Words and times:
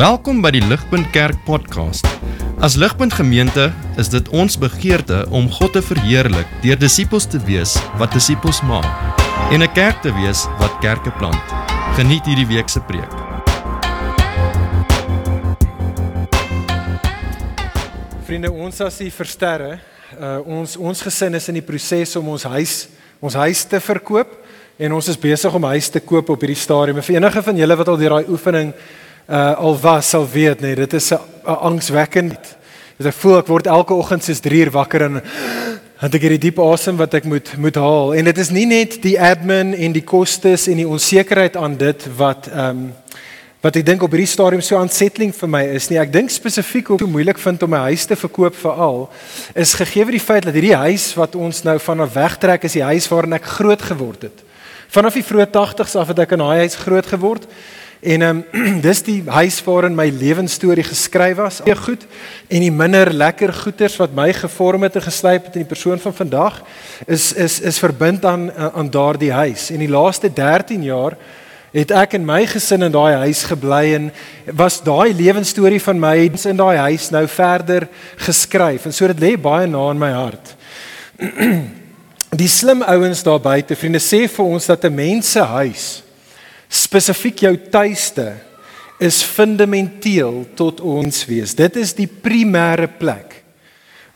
Welkom 0.00 0.38
by 0.40 0.48
die 0.54 0.62
Ligpunt 0.64 1.10
Kerk 1.12 1.36
podcast. 1.44 2.06
As 2.64 2.72
Ligpunt 2.80 3.12
Gemeente 3.12 3.66
is 4.00 4.08
dit 4.08 4.28
ons 4.32 4.54
begeerte 4.56 5.26
om 5.28 5.50
God 5.52 5.74
te 5.76 5.82
verheerlik 5.84 6.48
deur 6.62 6.78
disippels 6.80 7.26
te 7.28 7.36
wees 7.44 7.74
wat 8.00 8.14
disippels 8.16 8.62
maak 8.64 8.88
en 9.52 9.60
'n 9.60 9.68
kerk 9.76 10.00
te 10.00 10.08
wees 10.16 10.46
wat 10.56 10.72
kerke 10.80 11.12
plant. 11.20 11.44
Geniet 12.00 12.24
hierdie 12.24 12.46
week 12.48 12.68
se 12.72 12.80
preek. 12.80 13.12
Vriende, 18.24 18.50
ons 18.50 18.80
as 18.80 18.96
die 18.96 19.12
versterre, 19.12 19.80
uh, 20.16 20.40
ons 20.46 20.76
ons 20.76 21.02
gesin 21.02 21.34
is 21.34 21.48
in 21.48 21.60
die 21.60 21.66
proses 21.68 22.16
om 22.16 22.28
ons 22.28 22.44
huis 22.44 22.88
ons 23.20 23.34
huis 23.34 23.64
te 23.64 23.80
verkoop 23.80 24.32
en 24.78 24.92
ons 24.92 25.08
is 25.08 25.18
besig 25.18 25.54
om 25.54 25.64
huis 25.64 25.88
te 25.90 26.00
koop 26.00 26.30
op 26.30 26.40
hierdie 26.40 26.56
stadium. 26.56 27.02
Vir 27.02 27.16
enige 27.16 27.42
van 27.42 27.56
julle 27.56 27.76
wat 27.76 27.88
al 27.88 27.98
deur 27.98 28.10
daai 28.10 28.28
oefening 28.32 28.72
uh 29.30 29.58
al 29.58 29.78
was 29.80 30.08
sal 30.08 30.26
weet 30.28 30.60
nee 30.60 30.74
dit 30.74 30.92
is 30.92 31.12
'n 31.12 31.20
angswekkend. 31.44 32.56
Ek 32.98 33.14
voel 33.14 33.38
ek 33.38 33.46
word 33.46 33.66
elke 33.66 33.94
oggend 33.94 34.24
soos 34.24 34.40
3 34.40 34.64
uur 34.64 34.70
wakker 34.70 35.02
en 35.02 35.22
het 36.00 36.14
ek 36.14 36.20
hierdie 36.20 36.50
diep 36.50 36.58
asem 36.58 36.96
wat 36.96 37.14
ek 37.14 37.24
moet 37.24 37.56
moet 37.56 37.76
haal 37.76 38.14
en 38.14 38.24
dit 38.24 38.38
is 38.38 38.50
nie 38.50 38.66
net 38.66 39.02
die 39.02 39.20
admin 39.20 39.74
en 39.74 39.92
die 39.92 40.04
kostes 40.04 40.66
en 40.66 40.76
die 40.76 40.88
onsekerheid 40.88 41.56
aan 41.56 41.76
dit 41.76 42.06
wat 42.16 42.48
ehm 42.48 42.68
um, 42.68 42.92
wat 43.60 43.76
ek 43.76 43.84
dink 43.84 44.02
op 44.02 44.14
hierdie 44.16 44.30
stadium 44.30 44.62
so 44.64 44.78
aansetling 44.80 45.34
vir 45.36 45.48
my 45.52 45.60
is 45.76 45.90
nie. 45.90 45.98
Ek 46.00 46.12
dink 46.12 46.30
spesifiek 46.32 46.86
hoe 46.88 47.06
moeilik 47.06 47.38
vind 47.38 47.62
om 47.62 47.70
my 47.70 47.82
huis 47.90 48.06
te 48.08 48.16
verkoop 48.16 48.56
veral 48.56 49.10
is 49.54 49.74
gegee 49.76 50.06
die 50.08 50.20
feit 50.20 50.46
dat 50.48 50.56
hierdie 50.56 50.78
huis 50.88 51.10
wat 51.14 51.36
ons 51.36 51.60
nou 51.64 51.76
vanaf 51.78 52.14
wegtrek 52.14 52.64
is 52.64 52.78
die 52.78 52.86
huis 52.88 53.08
waarin 53.12 53.36
ek 53.36 53.44
groot 53.44 53.82
geword 53.82 54.22
het. 54.22 54.46
Vanaf 54.88 55.14
die 55.14 55.22
vroeë 55.22 55.50
80s 55.52 55.98
af 56.00 56.08
het 56.08 56.24
ek 56.24 56.32
in 56.32 56.42
daai 56.42 56.64
huis 56.64 56.74
groot 56.80 57.06
geword. 57.06 57.44
En 58.00 58.22
ehm 58.22 58.42
um, 58.52 58.80
dis 58.88 59.02
die 59.02 59.22
huis 59.26 59.58
waarin 59.64 59.94
my 59.94 60.08
lewensstorie 60.08 60.84
geskryf 60.84 61.36
was. 61.36 61.58
Baie 61.60 61.76
goed 61.76 62.06
en 62.48 62.64
die 62.64 62.72
minder 62.72 63.12
lekker 63.12 63.52
goeters 63.52 63.98
wat 64.00 64.14
my 64.16 64.32
gevorm 64.32 64.86
het 64.88 64.96
en 64.96 65.04
geslyp 65.04 65.50
het 65.50 65.58
in 65.58 65.66
die 65.66 65.68
persoon 65.68 66.00
van 66.00 66.14
vandag 66.14 66.62
is 67.06 67.32
is 67.32 67.60
is 67.60 67.78
verbind 67.78 68.24
aan 68.24 68.48
aan 68.56 68.90
daardie 68.90 69.32
huis. 69.32 69.68
En 69.70 69.84
die 69.84 69.88
laaste 69.88 70.32
13 70.32 70.82
jaar 70.82 71.16
het 71.72 71.90
ek 71.90 72.16
en 72.16 72.24
my 72.24 72.46
gesin 72.46 72.88
in 72.88 72.92
daai 72.92 73.14
huis 73.26 73.44
gebly 73.44 73.94
en 73.94 74.10
was 74.56 74.80
daai 74.82 75.12
lewensstorie 75.14 75.82
van 75.82 76.00
my 76.00 76.16
in 76.48 76.56
daai 76.56 76.76
huis 76.76 77.10
nou 77.10 77.26
verder 77.28 77.88
geskryf. 78.16 78.86
En 78.86 78.92
so 78.92 79.06
dit 79.06 79.20
lê 79.20 79.36
baie 79.36 79.66
na 79.66 79.90
in 79.90 80.00
my 80.00 80.10
hart. 80.10 80.56
Die 82.30 82.48
slim 82.48 82.82
ouens 82.82 83.22
daar 83.26 83.40
buite, 83.42 83.74
vriende, 83.76 83.98
sê 83.98 84.28
vir 84.30 84.44
ons 84.44 84.66
dat 84.66 84.84
'n 84.84 84.94
mens 84.94 85.32
se 85.32 85.42
huis 85.42 86.02
spesifiek 86.70 87.42
jou 87.44 87.56
tuiste 87.72 88.30
is 89.00 89.22
fundamenteel 89.24 90.44
tot 90.54 90.80
ons 90.80 91.24
wees. 91.26 91.56
Dit 91.56 91.76
is 91.80 91.92
die 91.96 92.08
primêre 92.08 92.88
plek 93.00 93.40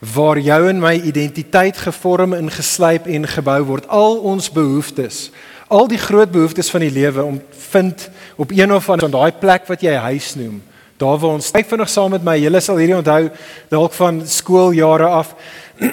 waar 0.05 0.37
jou 0.37 0.59
en 0.69 0.79
my 0.79 0.93
identiteit 1.07 1.77
gevorm 1.81 2.35
en 2.37 2.51
geslyp 2.53 3.07
en 3.09 3.25
gebou 3.27 3.59
word. 3.71 3.87
Al 3.89 4.19
ons 4.27 4.51
behoeftes, 4.53 5.29
al 5.67 5.89
die 5.89 5.99
groot 5.99 6.29
behoeftes 6.31 6.69
van 6.69 6.85
die 6.85 6.93
lewe 6.93 7.23
om 7.23 7.39
vind 7.71 8.09
op 8.37 8.51
een 8.53 8.73
of 8.73 8.89
ander 8.89 9.09
van 9.09 9.15
daai 9.15 9.39
plek 9.41 9.65
wat 9.71 9.81
jy 9.81 9.95
huis 10.11 10.35
noem. 10.37 10.59
Daar 11.01 11.17
waar 11.19 11.39
ons 11.39 11.49
kyk 11.51 11.67
vinnig 11.67 11.89
saam 11.91 12.13
met 12.13 12.23
my, 12.23 12.37
julle 12.39 12.61
sal 12.63 12.77
hierdie 12.79 12.95
onthou 12.95 13.25
dalk 13.73 13.95
van 13.97 14.21
skooljare 14.29 15.09
af. 15.09 15.33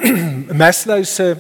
Maslow 0.63 1.03
se 1.09 1.33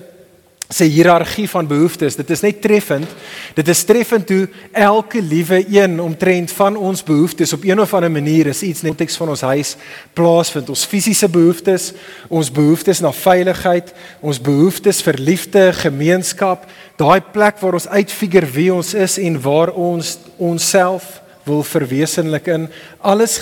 sê 0.72 0.88
hiërargie 0.88 1.46
van 1.50 1.68
behoeftes. 1.68 2.16
Dit 2.16 2.30
is 2.32 2.42
net 2.44 2.60
treffend. 2.64 3.08
Dit 3.54 3.68
is 3.68 3.84
treffend 3.84 4.30
hoe 4.32 4.48
elke 4.72 5.22
liewe 5.22 5.60
een 5.68 6.00
omtrent 6.00 6.52
van 6.56 6.76
ons 6.76 7.04
behoeftes 7.04 7.52
op 7.52 7.64
een 7.64 7.80
of 7.80 7.94
ander 7.94 8.10
manier 8.10 8.50
is 8.52 8.62
iets 8.62 8.82
net 8.82 8.96
teks 8.96 9.16
van 9.20 9.32
ons 9.34 9.44
huis 9.46 9.74
plaasvind. 10.16 10.72
Ons 10.72 10.86
fisiese 10.88 11.28
behoeftes, 11.28 11.92
ons 12.28 12.50
behoeftes 12.52 13.02
na 13.04 13.12
veiligheid, 13.12 13.92
ons 14.20 14.40
behoeftes 14.40 15.02
vir 15.04 15.20
liefde, 15.20 15.68
gemeenskap, 15.82 16.64
daai 16.96 17.20
plek 17.20 17.60
waar 17.60 17.76
ons 17.78 17.88
uitfigure 17.88 18.48
wie 18.56 18.70
ons 18.74 18.94
is 18.94 19.18
en 19.20 19.40
waar 19.42 19.74
ons 19.76 20.16
onsself 20.38 21.20
wil 21.44 21.62
verwesenlik 21.66 22.48
in 22.48 22.68
alles 23.00 23.40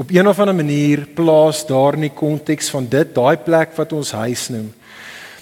op 0.00 0.10
een 0.12 0.28
of 0.28 0.38
ander 0.38 0.54
manier 0.54 1.06
plaas 1.14 1.66
daar 1.66 1.96
in 1.98 2.06
die 2.06 2.14
konteks 2.14 2.70
van 2.72 2.86
dit, 2.88 3.14
daai 3.14 3.36
plek 3.36 3.74
wat 3.76 3.92
ons 3.92 4.12
huis 4.16 4.48
noem. 4.48 4.70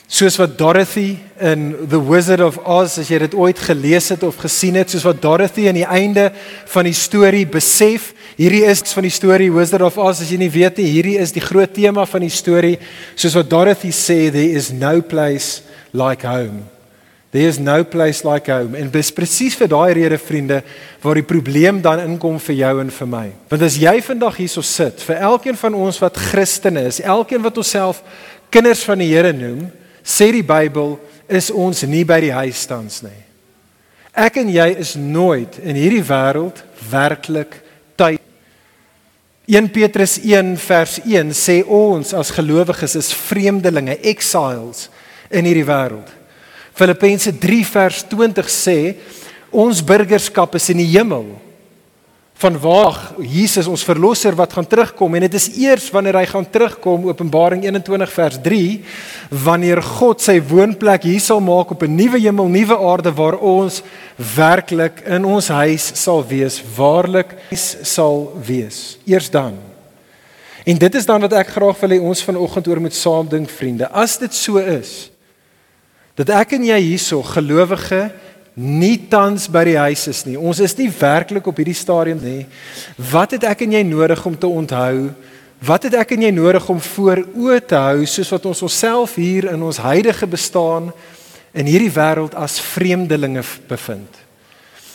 Soos 0.09 0.39
wat 0.41 0.55
Dorothy 0.57 1.19
in 1.37 1.75
The 1.91 1.99
Wizard 2.01 2.41
of 2.41 2.57
Oz, 2.65 2.95
as 2.97 3.11
jy 3.13 3.19
dit 3.27 3.35
ooit 3.37 3.59
gelees 3.61 4.07
het 4.09 4.23
of 4.25 4.39
gesien 4.41 4.79
het, 4.81 4.89
soos 4.89 5.05
wat 5.05 5.21
Dorothy 5.21 5.67
aan 5.69 5.77
die 5.77 5.85
einde 5.85 6.31
van 6.73 6.89
die 6.89 6.97
storie 6.97 7.45
besef, 7.45 8.15
hierdie 8.39 8.63
is 8.65 8.81
van 8.97 9.05
die 9.05 9.13
storie 9.13 9.51
Wizard 9.53 9.85
of 9.85 9.99
Oz, 10.01 10.23
as 10.25 10.31
jy 10.33 10.39
nie 10.41 10.49
weet 10.55 10.81
nie, 10.81 10.87
hierdie 10.95 11.19
is 11.21 11.35
die 11.37 11.45
groot 11.45 11.75
tema 11.77 12.07
van 12.09 12.25
die 12.25 12.33
storie, 12.33 12.79
soos 13.21 13.37
wat 13.37 13.51
Dorothy 13.53 13.93
sê, 13.93 14.17
there 14.33 14.57
is 14.57 14.71
no 14.73 15.03
place 15.05 15.61
like 15.93 16.25
home. 16.25 16.65
There 17.29 17.45
is 17.45 17.59
no 17.61 17.85
place 17.85 18.25
like 18.25 18.49
home. 18.49 18.73
En 18.81 18.89
dis 18.89 19.11
presies 19.13 19.59
vir 19.61 19.69
daai 19.69 19.93
rede 19.99 20.17
vriende 20.17 20.63
waar 21.03 21.19
die 21.21 21.27
probleem 21.29 21.83
dan 21.85 22.01
inkom 22.01 22.39
vir 22.41 22.57
jou 22.63 22.71
en 22.81 22.93
vir 22.97 23.11
my. 23.13 23.27
Want 23.51 23.67
as 23.67 23.77
jy 23.77 23.99
vandag 24.07 24.41
hierso 24.41 24.65
sit, 24.65 25.05
vir 25.05 25.21
elkeen 25.29 25.61
van 25.61 25.77
ons 25.77 26.01
wat 26.01 26.17
Christene 26.31 26.87
is, 26.89 27.03
elkeen 27.05 27.45
wat 27.45 27.61
homself 27.61 28.01
kinders 28.49 28.81
van 28.89 29.05
die 29.05 29.11
Here 29.13 29.35
noem, 29.37 29.69
sê 30.09 30.31
die 30.33 30.47
Bybel 30.47 30.97
is 31.29 31.51
ons 31.53 31.85
nie 31.85 32.05
by 32.09 32.23
die 32.25 32.33
huis 32.33 32.65
tans 32.69 33.03
nie. 33.05 33.25
Ek 34.17 34.41
en 34.41 34.49
jy 34.51 34.69
is 34.81 34.97
nooit 34.97 35.61
in 35.61 35.77
hierdie 35.77 36.05
wêreld 36.07 36.63
werklik 36.91 37.61
tyd 37.99 38.23
1 39.49 39.69
Petrus 39.73 40.19
1 40.21 40.57
vers 40.61 40.99
1 41.05 41.35
sê 41.37 41.61
ons 41.65 42.15
as 42.17 42.33
gelowiges 42.37 42.97
is 42.99 43.13
vreemdelinge, 43.17 43.99
exiles 44.05 44.89
in 45.31 45.49
hierdie 45.49 45.67
wêreld. 45.69 46.09
Filippense 46.77 47.33
3 47.33 47.63
vers 47.65 48.03
20 48.11 48.51
sê 48.53 48.79
ons 49.53 49.85
burgerskap 49.85 50.57
is 50.59 50.69
in 50.73 50.83
die 50.83 50.91
hemel 50.93 51.31
van 52.39 52.55
waar 52.63 52.97
Jesus 53.19 53.67
ons 53.67 53.83
verlosser 53.83 54.37
wat 54.39 54.53
gaan 54.55 54.67
terugkom 54.67 55.15
en 55.15 55.25
dit 55.27 55.35
is 55.35 55.49
eers 55.59 55.89
wanneer 55.91 56.21
hy 56.21 56.27
gaan 56.31 56.47
terugkom 56.47 57.09
Openbaring 57.11 57.65
21 57.67 58.13
vers 58.15 58.39
3 58.45 58.61
wanneer 59.43 59.83
God 59.83 60.23
sy 60.23 60.37
woonplek 60.39 61.09
hier 61.09 61.23
sal 61.23 61.43
maak 61.43 61.73
op 61.75 61.83
'n 61.83 61.97
nuwe 61.99 62.21
hemel, 62.23 62.47
nuwe 62.47 62.79
aarde 62.79 63.11
waar 63.11 63.39
ons 63.43 63.83
werklik 64.37 65.03
in 65.07 65.25
ons 65.25 65.49
huis 65.49 65.91
sal 65.95 66.23
wees, 66.27 66.63
waarlik 66.77 67.35
sal 67.83 68.33
wees. 68.47 68.99
Eers 69.05 69.31
dan. 69.31 69.59
En 70.65 70.79
dit 70.79 70.95
is 70.95 71.07
dan 71.07 71.21
wat 71.21 71.33
ek 71.33 71.49
graag 71.49 71.81
wil 71.81 71.91
hê 71.91 72.01
ons 72.01 72.23
vanoggend 72.23 72.69
oor 72.69 72.81
moet 72.81 72.95
saam 72.95 73.29
dink 73.29 73.51
vriende. 73.51 73.89
As 73.91 74.19
dit 74.19 74.35
so 74.35 74.59
is 74.59 75.11
dat 76.15 76.31
ek 76.31 76.53
en 76.53 76.65
jy 76.65 76.79
hierso 76.81 77.23
gelowige 77.23 78.11
nie 78.59 78.97
tans 79.07 79.47
by 79.47 79.63
die 79.69 79.79
huis 79.79 80.03
is 80.11 80.25
nie. 80.27 80.35
Ons 80.35 80.59
is 80.65 80.75
nie 80.79 80.89
werklik 80.91 81.47
op 81.47 81.61
hierdie 81.61 81.77
stadium 81.79 82.19
nie. 82.23 82.47
Wat 83.11 83.37
het 83.37 83.47
ek 83.47 83.63
en 83.69 83.77
jy 83.79 83.85
nodig 83.87 84.25
om 84.27 84.35
te 84.35 84.51
onthou? 84.51 85.13
Wat 85.63 85.87
het 85.87 85.95
ek 85.99 86.17
en 86.17 86.25
jy 86.27 86.33
nodig 86.35 86.67
om 86.71 86.81
voor 86.83 87.23
oë 87.39 87.61
te 87.71 87.79
hou 87.79 88.07
soos 88.07 88.33
wat 88.35 88.49
ons 88.51 88.63
onsself 88.67 89.15
hier 89.19 89.51
in 89.53 89.63
ons 89.63 89.79
huidige 89.83 90.27
bestaan 90.31 90.91
in 91.55 91.71
hierdie 91.71 91.93
wêreld 91.95 92.35
as 92.39 92.59
vreemdelinge 92.63 93.47
bevind? 93.71 94.25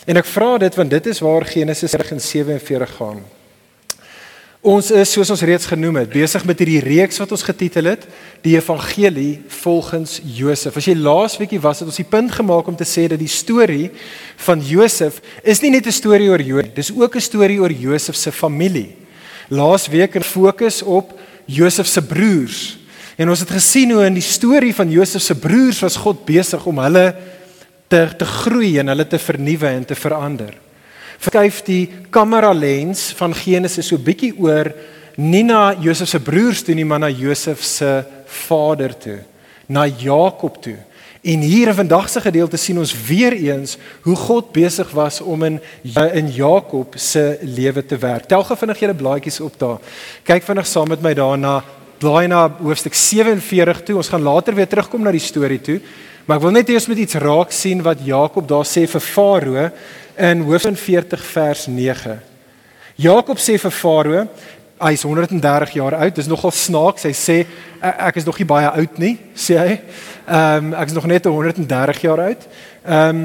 En 0.04 0.20
ek 0.20 0.28
vra 0.28 0.58
dit 0.60 0.76
want 0.76 0.92
dit 0.92 1.08
is 1.12 1.22
waar 1.24 1.48
Genesis 1.48 1.96
47 1.96 2.96
gaan. 2.98 3.24
Ons 4.64 4.86
is 4.96 5.10
soos 5.12 5.28
ons 5.28 5.42
reeds 5.44 5.66
genoem 5.68 5.98
het, 6.00 6.08
besig 6.08 6.44
met 6.48 6.56
hierdie 6.62 6.80
reeks 6.80 7.18
wat 7.20 7.34
ons 7.36 7.42
getitel 7.44 7.84
het, 7.90 8.06
die 8.40 8.54
evangelie 8.56 9.42
volgens 9.60 10.14
Josef. 10.24 10.78
As 10.80 10.86
jy 10.88 10.94
laasweekie 10.96 11.60
was, 11.60 11.82
het 11.82 11.90
ons 11.90 12.00
die 12.00 12.06
punt 12.08 12.32
gemaak 12.32 12.70
om 12.72 12.78
te 12.78 12.86
sê 12.88 13.04
dat 13.12 13.20
die 13.20 13.28
storie 13.28 13.90
van 14.46 14.64
Josef 14.64 15.18
is 15.44 15.60
nie 15.60 15.74
net 15.74 15.84
'n 15.86 15.92
storie 15.92 16.30
oor 16.32 16.40
Josef, 16.40 16.72
dis 16.72 16.92
ook 16.96 17.16
'n 17.16 17.20
storie 17.20 17.60
oor 17.60 17.70
Josef 17.70 18.16
se 18.16 18.32
familie. 18.32 18.96
Laasweek 19.50 20.14
het 20.14 20.24
fokus 20.24 20.82
op 20.82 21.12
Josef 21.44 21.86
se 21.86 22.00
broers. 22.00 22.78
En 23.18 23.28
ons 23.28 23.40
het 23.40 23.50
gesien 23.50 23.90
hoe 23.90 24.06
in 24.06 24.14
die 24.14 24.22
storie 24.22 24.74
van 24.74 24.90
Josef 24.90 25.22
se 25.22 25.34
broers 25.34 25.80
was 25.80 25.96
God 25.96 26.24
besig 26.24 26.66
om 26.66 26.78
hulle 26.78 27.14
te 27.88 28.08
te 28.16 28.24
groei 28.24 28.78
en 28.78 28.88
hulle 28.88 29.06
te 29.06 29.18
vernuwe 29.18 29.66
en 29.66 29.84
te 29.84 29.94
verander 29.94 30.63
skuif 31.24 31.62
die 31.66 31.88
kamera 32.12 32.52
lens 32.52 33.12
van 33.18 33.34
Genesis 33.36 33.88
so 33.90 34.00
bietjie 34.00 34.34
oor 34.38 34.72
nie 35.16 35.44
na 35.46 35.74
Josef 35.80 36.10
se 36.10 36.20
broers 36.20 36.64
toe 36.66 36.74
nie, 36.74 36.86
maar 36.86 37.02
na 37.04 37.10
Josef 37.10 37.62
se 37.64 38.02
vader 38.46 38.94
toe, 38.98 39.20
na 39.66 39.86
Jakob 39.86 40.58
toe. 40.62 40.76
En 41.24 41.40
hier 41.40 41.70
in 41.70 41.74
vandag 41.78 42.08
se 42.12 42.20
gedeelte 42.20 42.58
sien 42.60 42.78
ons 42.78 42.92
weer 43.06 43.32
eens 43.32 43.78
hoe 44.04 44.16
God 44.16 44.50
besig 44.52 44.90
was 44.92 45.22
om 45.24 45.42
in 45.46 45.60
in 46.12 46.28
Jakob 46.28 46.98
se 47.00 47.38
lewe 47.40 47.84
te 47.86 47.96
werk. 47.96 48.26
Tel 48.28 48.44
gou 48.44 48.56
vinnig 48.58 48.82
julle 48.82 48.94
blaadjies 48.94 49.40
op 49.40 49.54
daar. 49.58 49.78
Kyk 50.22 50.44
vinnig 50.44 50.66
saam 50.68 50.88
met 50.92 51.00
my 51.00 51.14
daarna, 51.16 51.62
blaai 51.98 52.26
na 52.28 52.48
hoofstuk 52.60 52.94
47 52.94 53.82
toe. 53.82 53.96
Ons 53.96 54.12
gaan 54.12 54.22
later 54.22 54.54
weer 54.54 54.68
terugkom 54.68 55.02
na 55.02 55.14
die 55.14 55.22
storie 55.22 55.60
toe. 55.60 55.80
Maar 56.26 56.36
ek 56.36 56.44
wil 56.44 56.54
net 56.56 56.68
eers 56.68 56.88
met 56.88 57.00
iets 57.00 57.16
raak 57.20 57.52
sien 57.52 57.80
wat 57.84 58.04
Jakob 58.04 58.48
daar 58.48 58.68
sê 58.68 58.84
vir 58.88 59.00
Farao 59.00 59.70
in 60.16 60.40
Hoofstuk 60.46 60.78
40 60.78 61.24
vers 61.24 61.66
9. 61.66 62.20
Jakob 62.94 63.38
sê 63.42 63.56
vir 63.58 63.72
Farao, 63.74 64.26
hy's 64.78 65.02
130 65.02 65.74
jaar 65.78 65.96
oud. 65.98 66.14
Dis 66.14 66.28
nogal 66.30 66.52
snaaks. 66.54 67.06
Hy 67.08 67.14
sê 67.16 67.38
ek 67.80 68.20
is 68.20 68.26
nog 68.26 68.38
nie 68.40 68.46
baie 68.48 68.70
oud 68.70 69.00
nie, 69.02 69.16
sê 69.34 69.58
hy. 69.58 69.72
Ehm 70.24 70.70
um, 70.70 70.76
ek 70.78 70.92
is 70.92 70.96
nog 70.96 71.08
net 71.10 71.26
130 71.28 72.00
jaar 72.06 72.22
oud. 72.28 72.46
Ehm 72.84 73.24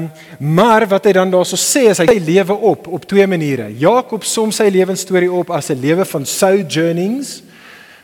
maar 0.56 0.86
wat 0.88 1.06
hy 1.06 1.14
dan 1.16 1.30
daarso 1.32 1.58
sê 1.60 1.86
is 1.92 2.02
hy 2.02 2.18
lewe 2.18 2.56
op 2.72 2.88
op 2.88 3.06
twee 3.06 3.26
maniere. 3.26 3.70
Jakob 3.78 4.26
som 4.26 4.52
sy 4.52 4.68
lewensstorie 4.72 5.30
op 5.30 5.50
as 5.50 5.70
'n 5.70 5.80
lewe 5.80 6.04
van 6.04 6.26
sojournings. 6.26 7.42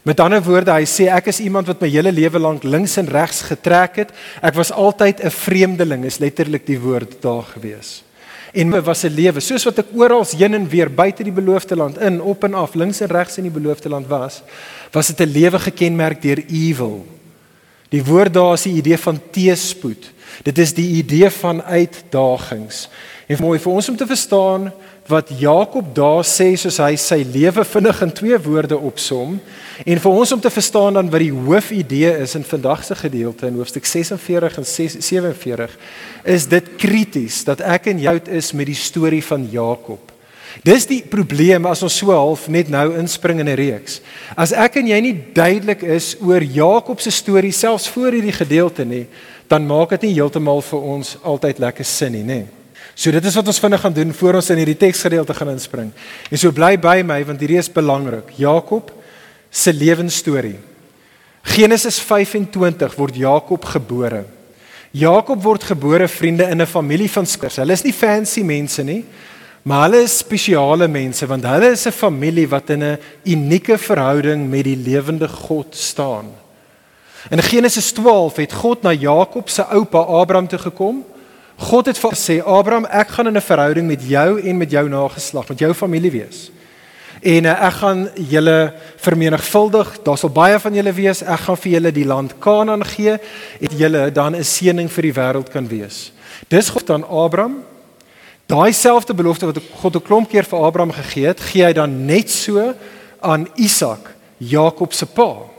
Met 0.07 0.21
ander 0.21 0.43
woorde, 0.43 0.71
hy 0.71 0.87
sê 0.87 1.11
ek 1.11 1.27
is 1.27 1.41
iemand 1.41 1.67
wat 1.67 1.81
my 1.81 1.89
hele 1.89 2.13
lewe 2.13 2.39
lank 2.39 2.63
links 2.63 2.97
en 2.97 3.09
regs 3.09 3.43
getrek 3.43 3.97
het. 3.97 4.11
Ek 4.41 4.55
was 4.55 4.71
altyd 4.73 5.25
'n 5.25 5.31
vreemdeling, 5.31 6.05
is 6.05 6.19
letterlik 6.19 6.67
die 6.67 6.79
woord 6.79 7.23
daar 7.23 7.43
gewees 7.43 8.06
en 8.57 8.69
my 8.73 8.81
was 8.81 9.05
'n 9.05 9.13
lewe 9.13 9.41
soos 9.41 9.65
wat 9.65 9.79
ek 9.79 9.93
oral 9.93 10.25
heen 10.25 10.55
en 10.55 10.69
weer 10.69 10.89
buite 10.89 11.23
die 11.23 11.33
beloofde 11.33 11.77
land 11.77 11.99
in 11.99 12.21
op 12.21 12.45
en 12.45 12.55
af 12.55 12.75
links 12.75 13.01
en 13.01 13.09
regs 13.09 13.37
in 13.37 13.45
die 13.45 13.61
beloofde 13.61 13.89
land 13.89 14.07
was 14.07 14.43
was 14.93 15.07
dit 15.07 15.21
'n 15.21 15.33
lewe 15.33 15.59
gekenmerk 15.59 16.23
deur 16.23 16.45
evil. 16.49 17.07
Die 17.89 18.05
woord 18.05 18.35
daar 18.35 18.53
is 18.53 18.63
die 18.63 18.77
idee 18.77 18.99
van 18.99 19.21
teespoed. 19.31 20.11
Dit 20.43 20.59
is 20.59 20.75
die 20.75 20.89
idee 20.97 21.31
van 21.31 21.63
uitdagings. 21.63 22.89
En 23.27 23.37
mooi 23.41 23.59
vir 23.59 23.73
ons 23.73 23.89
om 23.89 23.97
te 23.97 24.07
verstaan 24.07 24.73
wat 25.07 25.31
Jakob 25.39 25.95
daar 25.95 26.25
sê 26.27 26.49
soos 26.59 26.81
hy 26.83 26.97
sy 26.99 27.21
lewe 27.31 27.65
vinnig 27.65 28.01
in 28.03 28.13
twee 28.15 28.39
woorde 28.43 28.79
opsom 28.79 29.37
en 29.85 30.03
vir 30.03 30.19
ons 30.23 30.33
om 30.35 30.41
te 30.43 30.51
verstaan 30.51 30.99
dan 30.99 31.11
wat 31.13 31.23
die 31.23 31.35
hoofidee 31.35 32.11
is 32.25 32.35
in 32.39 32.47
vandag 32.47 32.83
se 32.85 32.97
gedeelte 32.99 33.47
in 33.47 33.61
hoofstuk 33.61 33.87
46 33.87 34.59
en 34.59 34.67
47 34.67 35.79
is 36.37 36.49
dit 36.51 36.75
krities 36.83 37.45
dat 37.47 37.63
ek 37.63 37.93
en 37.93 38.03
jy 38.03 38.19
is 38.41 38.51
met 38.53 38.67
die 38.67 38.79
storie 38.79 39.23
van 39.23 39.47
Jakob. 39.51 40.13
Dis 40.65 40.87
die 40.89 41.03
probleem 41.05 41.67
as 41.69 41.83
ons 41.85 41.99
so 42.01 42.11
half 42.15 42.49
net 42.49 42.71
nou 42.73 42.89
inspring 42.99 43.41
in 43.41 43.49
'n 43.49 43.57
reeks. 43.57 44.01
As 44.37 44.53
ek 44.53 44.77
en 44.77 44.87
jy 44.87 45.01
nie 45.01 45.17
duidelik 45.35 45.83
is 45.83 46.17
oor 46.21 46.43
Jakob 46.43 47.01
se 47.01 47.11
storie 47.11 47.53
selfs 47.53 47.89
voor 47.89 48.13
hierdie 48.13 48.33
gedeelte 48.33 48.85
nie, 48.85 49.07
dan 49.49 49.67
maak 49.67 49.91
dit 49.91 50.03
nie 50.03 50.15
heeltemal 50.15 50.63
vir 50.63 50.81
ons 50.81 51.17
altyd 51.23 51.59
lekker 51.59 51.85
sin 51.85 52.13
nie, 52.13 52.25
nê? 52.25 52.56
So 52.97 53.13
dit 53.13 53.25
is 53.29 53.35
wat 53.37 53.49
ons 53.53 53.61
vinnig 53.61 53.83
gaan 53.83 53.93
doen 53.93 54.13
voor 54.17 54.39
ons 54.39 54.47
in 54.55 54.63
hierdie 54.63 54.79
teksgedeelte 54.81 55.35
gaan 55.37 55.53
inspring. 55.53 55.91
En 56.33 56.41
so 56.41 56.53
bly 56.57 56.79
by 56.81 57.03
my 57.05 57.19
want 57.29 57.43
hierdie 57.45 57.61
is 57.61 57.69
belangrik. 57.69 58.31
Jakob 58.41 58.89
se 59.53 59.73
lewensstorie. 59.77 60.57
Genesis 61.47 61.99
25 62.01 62.97
word 62.97 63.19
Jakob 63.21 63.69
gebore. 63.69 64.25
Jakob 64.97 65.43
word 65.45 65.67
gebore 65.69 66.09
vriende 66.09 66.49
in 66.49 66.63
'n 66.63 66.67
familie 66.67 67.11
van 67.11 67.27
skikkers. 67.27 67.57
Hulle 67.57 67.73
is 67.73 67.85
nie 67.85 67.93
fancy 67.93 68.43
mense 68.43 68.83
nie, 68.83 69.05
maar 69.63 69.91
hulle 69.91 70.03
is 70.03 70.19
spesiale 70.19 70.89
mense 70.89 71.27
want 71.27 71.45
hulle 71.45 71.71
is 71.73 71.87
'n 71.87 71.93
familie 71.93 72.49
wat 72.49 72.71
in 72.71 72.83
'n 72.83 72.99
unieke 73.25 73.79
verhouding 73.79 74.49
met 74.49 74.65
die 74.65 74.77
lewende 74.77 75.29
God 75.29 75.77
staan. 75.77 76.33
In 77.31 77.43
Genesis 77.43 77.93
12 77.93 78.37
het 78.37 78.53
God 78.53 78.83
na 78.83 78.93
Jakob 78.93 79.49
se 79.49 79.63
oupa 79.63 79.99
Abraham 79.99 80.49
toe 80.49 80.59
gekom 80.59 81.05
God 81.57 81.87
het 81.87 81.99
vir 81.99 82.17
sê 82.17 82.37
Abraham, 82.45 82.85
ek 82.85 83.09
gaan 83.09 83.27
in 83.27 83.37
'n 83.37 83.41
verhouding 83.41 83.87
met 83.87 84.03
jou 84.03 84.41
en 84.41 84.57
met 84.57 84.71
jou 84.71 84.89
nageslag, 84.89 85.49
met 85.49 85.59
jou 85.59 85.75
familie 85.75 86.11
wees. 86.11 86.51
En 87.23 87.45
uh, 87.45 87.67
ek 87.67 87.73
gaan 87.73 88.09
julle 88.29 88.75
vermenigvuldig. 88.97 90.03
Daar 90.03 90.19
sal 90.19 90.31
baie 90.31 90.59
van 90.61 90.75
julle 90.75 90.93
wees. 90.93 91.23
Ek 91.23 91.41
gaan 91.47 91.57
vir 91.57 91.73
julle 91.73 91.93
die 91.93 92.05
land 92.05 92.39
Kanaan 92.39 92.85
gee 92.85 93.17
en 93.61 93.77
julle 93.77 94.13
dan 94.13 94.37
'n 94.37 94.45
seëning 94.45 94.91
vir 94.93 95.03
die 95.03 95.13
wêreld 95.13 95.51
kan 95.51 95.69
wees. 95.69 96.13
Dis 96.49 96.69
God 96.69 96.91
aan 96.91 97.09
Abraham. 97.09 97.65
Daai 98.47 98.73
selfde 98.73 99.15
belofte 99.15 99.47
wat 99.47 99.59
God 99.81 99.97
'n 99.97 100.03
klomp 100.03 100.29
keer 100.29 100.45
vir 100.45 100.65
Abraham 100.65 100.93
gegee 100.93 101.27
het, 101.27 101.41
gee 101.41 101.65
hy 101.65 101.73
dan 101.73 102.07
net 102.07 102.31
so 102.31 102.75
aan 103.21 103.49
Isak, 103.57 104.15
Jakob 104.39 104.93
se 104.93 105.07
pa. 105.07 105.56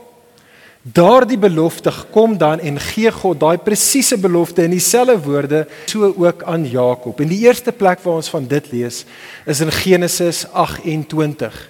Daardie 0.92 1.38
belofte 1.38 1.92
kom 2.10 2.36
dan 2.38 2.60
en 2.60 2.78
gee 2.80 3.10
God 3.12 3.40
daai 3.40 3.58
presiese 3.58 4.16
belofte 4.18 4.62
in 4.62 4.72
dieselfde 4.72 5.18
woorde 5.20 5.66
so 5.90 6.12
ook 6.16 6.42
aan 6.42 6.64
Jakob. 6.64 7.20
En 7.20 7.28
die 7.28 7.40
eerste 7.44 7.72
plek 7.72 8.00
waar 8.02 8.20
ons 8.20 8.30
van 8.30 8.46
dit 8.46 8.70
lees 8.72 9.04
is 9.46 9.60
in 9.60 9.72
Genesis 9.72 10.46
28. 10.52 11.68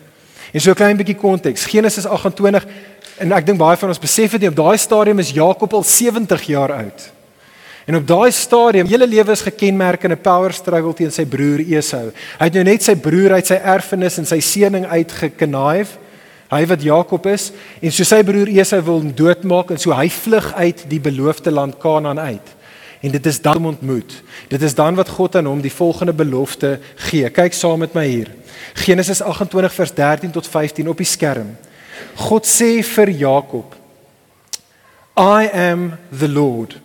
En 0.53 0.61
so 0.61 0.71
'n 0.71 0.75
klein 0.75 0.97
bietjie 0.97 1.17
konteks. 1.17 1.65
Genesis 1.65 2.07
28 2.07 2.67
en 3.19 3.33
ek 3.33 3.47
dink 3.47 3.59
baie 3.59 3.77
van 3.77 3.89
ons 3.89 3.99
besef 3.99 4.31
dit 4.31 4.41
nie 4.41 4.49
op 4.49 4.57
daai 4.57 4.79
stadium 4.79 5.19
is 5.19 5.31
Jakob 5.31 5.73
al 5.73 5.83
70 5.83 6.43
jaar 6.43 6.73
oud. 6.73 7.13
En 7.87 7.97
op 7.97 8.07
daai 8.07 8.31
stadium, 8.31 8.87
hele 8.87 9.07
lewe 9.07 9.33
is 9.33 9.41
gekenmerk 9.41 10.03
in 10.05 10.13
'n 10.13 10.21
power 10.21 10.53
struggle 10.53 10.95
teen 10.95 11.11
sy 11.11 11.25
broer 11.25 11.61
Esau. 11.61 12.13
Hy 12.39 12.45
het 12.45 12.53
nou 12.53 12.65
net 12.65 12.83
sy 12.83 12.95
broer 12.95 13.33
uit 13.33 13.47
sy 13.47 13.55
erfenis 13.55 14.19
en 14.19 14.27
sy 14.27 14.41
seëning 14.41 14.87
uitgeknaif. 14.87 15.99
Hy 16.49 16.63
wat 16.67 16.83
Jakob 16.83 17.27
is 17.29 17.51
en 17.81 17.93
so 17.93 18.07
sy 18.09 18.23
broer 18.25 18.49
Esau 18.49 18.81
wil 18.87 19.03
hom 19.03 19.11
doodmaak 19.15 19.73
en 19.75 19.81
so 19.81 19.93
hy 19.93 20.09
vlug 20.13 20.49
uit 20.57 20.87
die 20.89 21.01
beloofde 21.01 21.53
land 21.53 21.77
Kanaan 21.83 22.21
uit. 22.21 22.55
En 23.05 23.13
dit 23.15 23.27
is 23.27 23.41
dan 23.41 23.67
ontmoet. 23.67 24.17
Dit 24.49 24.63
is 24.63 24.75
dan 24.75 24.97
wat 24.99 25.13
God 25.15 25.37
aan 25.37 25.47
hom 25.47 25.61
die 25.63 25.73
volgende 25.73 26.13
belofte 26.17 26.79
gee. 27.09 27.29
Kyk 27.31 27.55
saam 27.55 27.85
met 27.85 27.95
my 27.95 28.07
hier. 28.09 28.33
Genesis 28.75 29.23
28 29.23 29.75
vers 29.75 29.95
13 29.95 30.35
tot 30.35 30.49
15 30.49 30.89
op 30.89 30.99
die 30.99 31.07
skerm. 31.07 31.53
God 32.17 32.47
sê 32.47 32.81
vir 32.83 33.11
Jakob: 33.11 33.77
I 35.19 35.51
am 35.53 35.93
the 36.11 36.29
Lord 36.29 36.81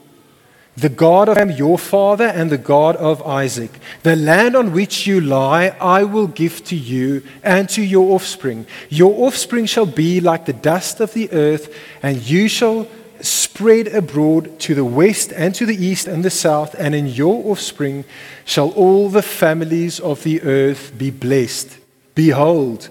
the 0.75 0.90
God 0.90 1.30
of 1.30 1.58
your 1.58 1.78
father 1.78 2.25
and 2.25 2.52
the 2.52 2.58
God 2.58 2.96
of 2.96 3.22
Isaac. 3.24 3.72
The 4.02 4.16
land 4.16 4.56
on 4.56 4.74
which 4.74 5.06
you 5.06 5.22
lie, 5.22 5.75
I 5.80 6.04
will 6.04 6.28
give 6.28 6.64
to 6.66 6.75
you 6.75 7.24
and 7.44 7.70
to 7.70 7.81
your 7.84 8.16
offspring. 8.16 8.66
Your 8.90 9.28
offspring 9.28 9.66
shall 9.66 9.86
be 9.86 10.20
like 10.20 10.46
the 10.46 10.54
dust 10.54 11.00
of 11.00 11.14
the 11.14 11.31
earth, 11.31 11.74
and 12.02 12.18
you 12.18 12.48
shall 12.48 12.88
spread 13.22 13.88
abroad 13.88 14.60
to 14.60 14.75
the 14.75 14.84
west 14.84 15.31
and 15.31 15.56
to 15.56 15.66
the 15.66 15.86
east 15.86 16.08
and 16.08 16.25
the 16.25 16.30
south, 16.30 16.75
and 16.78 16.94
in 16.96 17.08
your 17.08 17.52
offspring 17.52 18.04
shall 18.44 18.72
all 18.72 19.10
the 19.10 19.22
families 19.22 20.00
of 20.00 20.24
the 20.24 20.42
earth 20.42 20.92
be 20.98 21.10
blessed. 21.10 21.78
Behold, 22.16 22.90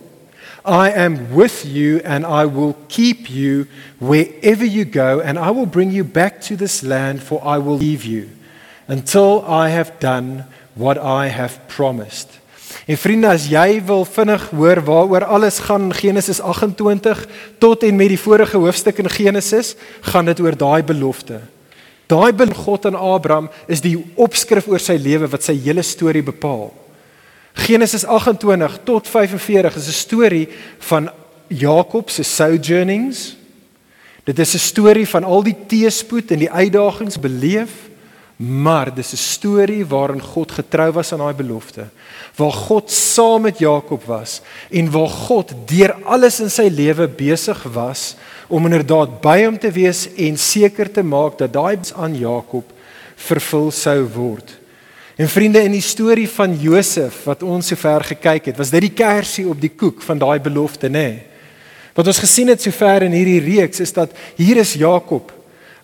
I 0.64 0.90
am 0.90 1.34
with 1.34 1.64
you 1.64 2.00
and 2.04 2.24
I 2.24 2.46
will 2.46 2.76
keep 2.88 3.28
you 3.28 3.66
wherever 3.98 4.64
you 4.64 4.84
go, 4.84 5.20
and 5.20 5.38
I 5.38 5.50
will 5.50 5.66
bring 5.66 5.90
you 5.90 6.04
back 6.04 6.40
to 6.42 6.56
this 6.56 6.82
land, 6.82 7.22
for 7.22 7.40
I 7.44 7.58
will 7.58 7.76
leave 7.76 8.04
you 8.04 8.28
until 8.86 9.44
I 9.46 9.70
have 9.70 9.98
done 9.98 10.44
what 10.74 10.98
I 10.98 11.28
have 11.28 11.58
promised. 11.66 12.40
En 12.86 12.96
vriende, 12.96 13.28
as 13.28 13.46
jy 13.50 13.82
wil 13.86 14.04
vinnig 14.08 14.48
hoor 14.50 14.80
waaroor 14.82 15.24
alles 15.24 15.58
gaan 15.68 15.92
Genesis 15.94 16.40
28 16.40 17.26
tot 17.58 17.82
en 17.82 17.96
met 17.96 18.08
die 18.08 18.18
vorige 18.18 18.56
hoofstuk 18.58 18.98
in 18.98 19.10
Genesis, 19.10 19.74
gaan 20.00 20.24
dit 20.24 20.40
oor 20.40 20.56
daai 20.56 20.82
belofte. 20.82 21.40
Daai 22.10 22.32
belofte 22.32 22.62
God 22.64 22.86
aan 22.86 22.98
Abraham 22.98 23.50
is 23.66 23.80
die 23.84 23.96
opskrif 24.14 24.66
oor 24.68 24.82
sy 24.82 24.96
lewe 24.98 25.28
wat 25.30 25.44
sy 25.46 25.54
hele 25.62 25.84
storie 25.86 26.24
bepaal. 26.24 26.72
Genesis 27.52 28.04
28 28.04 28.78
tot 28.84 29.08
45 29.08 29.76
is 29.76 29.86
'n 29.86 29.92
storie 29.92 30.48
van 30.78 31.10
Jakob 31.46 32.10
se 32.10 32.22
sojournings. 32.22 33.36
Dit 34.24 34.38
is 34.38 34.54
'n 34.54 34.58
storie 34.58 35.08
van 35.08 35.24
al 35.24 35.42
die 35.42 35.56
teëspoed 35.66 36.30
en 36.30 36.38
die 36.38 36.50
uitdagings 36.50 37.18
beleef, 37.20 37.70
maar 38.36 38.94
dis 38.94 39.12
'n 39.12 39.16
storie 39.16 39.86
waarin 39.86 40.22
God 40.22 40.52
getrou 40.52 40.92
was 40.92 41.12
aan 41.12 41.18
daai 41.18 41.34
belofte. 41.34 41.84
Waar 42.36 42.52
God 42.52 42.90
saam 42.90 43.42
met 43.42 43.58
Jakob 43.58 44.04
was 44.04 44.40
en 44.70 44.90
waar 44.90 45.08
God 45.08 45.52
deur 45.66 45.92
alles 46.04 46.40
in 46.40 46.50
sy 46.50 46.68
lewe 46.70 47.08
besig 47.08 47.62
was 47.62 48.14
om 48.48 48.64
inderdaad 48.64 49.20
by 49.20 49.44
hom 49.44 49.58
te 49.58 49.70
wees 49.70 50.08
en 50.14 50.38
seker 50.38 50.90
te 50.90 51.02
maak 51.02 51.38
dat 51.38 51.52
daai 51.52 51.78
aan 51.96 52.18
Jakob 52.18 52.64
vervul 53.16 53.70
sou 53.70 54.08
word. 54.14 54.61
En 55.22 55.28
vriende 55.30 55.60
in 55.62 55.70
die 55.70 55.84
storie 55.84 56.26
van 56.26 56.56
Josef 56.58 57.20
wat 57.28 57.44
ons 57.46 57.68
sover 57.70 58.02
gekyk 58.08 58.48
het, 58.50 58.56
was 58.58 58.72
dit 58.74 58.88
die 58.88 58.96
kersie 58.96 59.44
op 59.46 59.60
die 59.62 59.70
koek 59.70 60.00
van 60.02 60.18
daai 60.18 60.40
belofte, 60.42 60.88
nê? 60.90 61.04
Nee. 61.06 61.20
Wat 61.94 62.08
ons 62.10 62.18
gesien 62.24 62.50
het 62.50 62.64
sover 62.64 63.04
in 63.06 63.14
hierdie 63.14 63.38
reeks 63.44 63.84
is 63.84 63.92
dat 63.94 64.10
hier 64.34 64.58
is 64.58 64.72
Jakob. 64.80 65.30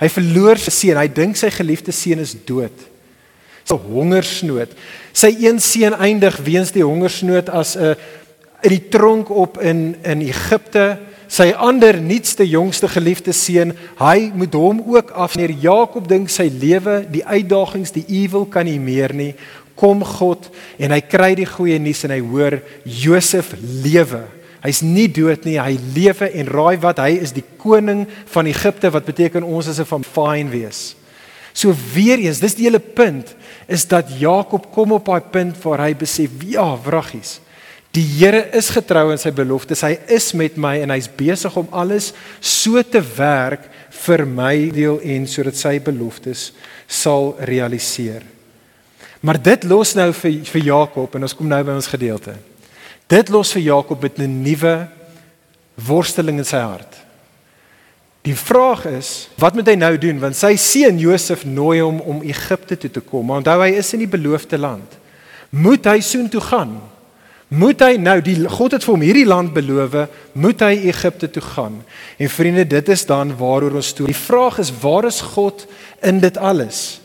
Hy 0.00 0.08
verloor 0.10 0.58
sy 0.58 0.72
seun. 0.74 0.98
Hy 0.98 1.06
dink 1.12 1.38
sy 1.38 1.52
geliefde 1.54 1.94
seun 1.94 2.24
is 2.24 2.32
dood. 2.48 2.82
Sy 3.68 3.78
hongersnood. 3.84 4.72
Sy 5.12 5.30
een 5.44 5.62
seun 5.62 5.94
eindig 5.94 6.40
weens 6.42 6.72
die 6.74 6.86
hongersnood 6.86 7.52
as 7.52 7.76
'n 7.76 7.94
in 8.66 8.74
die 8.74 8.88
tronk 8.90 9.30
op 9.30 9.60
in 9.62 9.94
in 10.02 10.22
Egipte 10.26 10.98
sy 11.28 11.50
ander 11.52 12.00
nuutste 12.00 12.46
jongste 12.48 12.88
geliefde 12.88 13.34
seun, 13.36 13.74
hy 14.00 14.30
moet 14.34 14.56
hom 14.56 14.80
ook 14.88 15.12
afneer. 15.12 15.52
Jakob 15.52 16.08
dink 16.08 16.32
sy 16.32 16.48
lewe, 16.48 17.02
die 17.12 17.24
uitdagings, 17.24 17.92
die 17.94 18.06
ewel 18.24 18.48
kan 18.48 18.66
nie 18.68 18.80
meer 18.80 19.14
nie. 19.14 19.34
Kom 19.78 20.02
God 20.02 20.48
en 20.80 20.90
hy 20.90 21.00
kry 21.06 21.34
die 21.38 21.46
goeie 21.46 21.78
nuus 21.78 22.02
en 22.08 22.16
hy 22.16 22.22
hoor 22.24 22.58
Josef 22.82 23.52
lewe. 23.60 24.24
Hy's 24.64 24.80
nie 24.82 25.06
dood 25.06 25.44
nie, 25.46 25.58
hy 25.60 25.76
lewe 25.94 26.32
en 26.40 26.48
raai 26.50 26.78
wat, 26.82 26.98
hy 26.98 27.20
is 27.22 27.34
die 27.36 27.46
koning 27.60 28.06
van 28.32 28.48
Egipte 28.50 28.90
wat 28.90 29.06
beteken 29.06 29.46
ons 29.46 29.68
is 29.70 29.78
'n 29.78 29.86
van 29.86 30.02
fyn 30.02 30.50
wees. 30.50 30.96
So 31.52 31.74
weer 31.94 32.18
eens, 32.18 32.40
dis 32.40 32.54
die 32.54 32.66
hele 32.66 32.80
punt 32.80 33.34
is 33.66 33.86
dat 33.86 34.10
Jakob 34.18 34.70
kom 34.72 34.92
op 34.92 35.06
daai 35.06 35.20
punt 35.20 35.56
waar 35.62 35.80
hy 35.86 35.94
besef, 35.94 36.30
ja, 36.46 36.76
wraggies. 36.84 37.40
Die 37.98 38.04
Here 38.04 38.44
is 38.54 38.68
getrou 38.70 39.08
aan 39.10 39.18
sy 39.18 39.32
beloftes. 39.34 39.82
Hy 39.82 39.96
is 40.14 40.30
met 40.36 40.58
my 40.60 40.76
en 40.84 40.92
hy's 40.94 41.08
besig 41.10 41.54
om 41.58 41.66
alles 41.74 42.12
so 42.38 42.78
te 42.86 43.00
werk 43.16 43.64
vir 44.04 44.22
my 44.28 44.68
deel 44.74 45.00
en 45.16 45.24
sodat 45.26 45.58
sy 45.58 45.78
beloftes 45.82 46.52
sal 46.86 47.32
realiseer. 47.48 48.22
Maar 49.18 49.40
dit 49.42 49.64
los 49.66 49.96
nou 49.98 50.12
vir 50.14 50.36
vir 50.46 50.68
Jakob 50.68 51.16
en 51.16 51.26
ons 51.26 51.34
kom 51.34 51.48
nou 51.50 51.58
by 51.66 51.74
ons 51.74 51.90
gedeelte. 51.90 52.36
Dit 53.10 53.32
los 53.34 53.50
vir 53.56 53.64
Jakob 53.66 54.02
met 54.02 54.18
'n 54.20 54.42
nuwe 54.44 54.76
worsteling 55.74 56.38
in 56.38 56.44
sy 56.44 56.62
hart. 56.62 56.94
Die 58.22 58.36
vraag 58.36 58.84
is, 58.86 59.28
wat 59.38 59.54
moet 59.54 59.66
hy 59.66 59.74
nou 59.74 59.98
doen 59.98 60.20
want 60.20 60.36
sy 60.36 60.54
seun 60.56 60.98
Josef 60.98 61.44
nooi 61.44 61.80
hom 61.80 62.00
om 62.00 62.22
Egipte 62.22 62.76
toe 62.76 62.90
te 62.90 63.00
kom. 63.00 63.26
Maar 63.26 63.36
onthou 63.36 63.60
hy 63.62 63.74
is 63.74 63.92
in 63.92 63.98
die 63.98 64.16
beloofde 64.18 64.58
land. 64.58 64.98
Moet 65.50 65.84
hy 65.84 66.00
soontoe 66.00 66.40
gaan? 66.40 66.80
Moet 67.48 67.80
hy 67.80 67.94
nou 67.96 68.18
die 68.20 68.36
God 68.44 68.74
het 68.76 68.84
vir 68.84 68.92
hom 68.92 69.04
hierdie 69.06 69.28
land 69.28 69.54
beloof, 69.56 69.96
moet 70.36 70.60
hy 70.60 70.74
Egipte 70.90 71.30
toe 71.32 71.42
gaan? 71.42 71.78
En 72.20 72.28
vriende, 72.28 72.66
dit 72.68 72.88
is 72.92 73.06
dan 73.08 73.32
waaroor 73.38 73.78
ons 73.80 73.92
toe. 73.96 74.06
Die 74.06 74.16
vraag 74.16 74.58
is, 74.60 74.72
waar 74.82 75.08
is 75.08 75.22
God 75.32 75.64
in 76.04 76.20
dit 76.20 76.36
alles? 76.36 77.00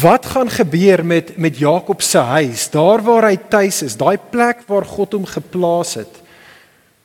Wat 0.00 0.26
gaan 0.32 0.48
gebeur 0.48 1.04
met 1.04 1.36
met 1.36 1.58
Jakob 1.58 2.02
se 2.02 2.18
huis, 2.18 2.70
daar 2.72 3.02
waar 3.04 3.28
hy 3.28 3.36
tuis 3.36 3.82
is, 3.82 3.96
daai 3.96 4.16
plek 4.30 4.64
waar 4.66 4.88
God 4.88 5.12
hom 5.12 5.26
geplaas 5.28 5.94
het? 6.00 6.22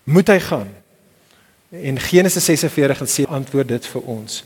Moet 0.08 0.32
hy 0.32 0.40
gaan? 0.40 0.70
En 1.70 2.00
Genesis 2.00 2.46
46 2.46 3.04
en 3.04 3.10
sê 3.12 3.28
antwoord 3.28 3.68
dit 3.68 3.90
vir 3.92 4.08
ons. 4.10 4.40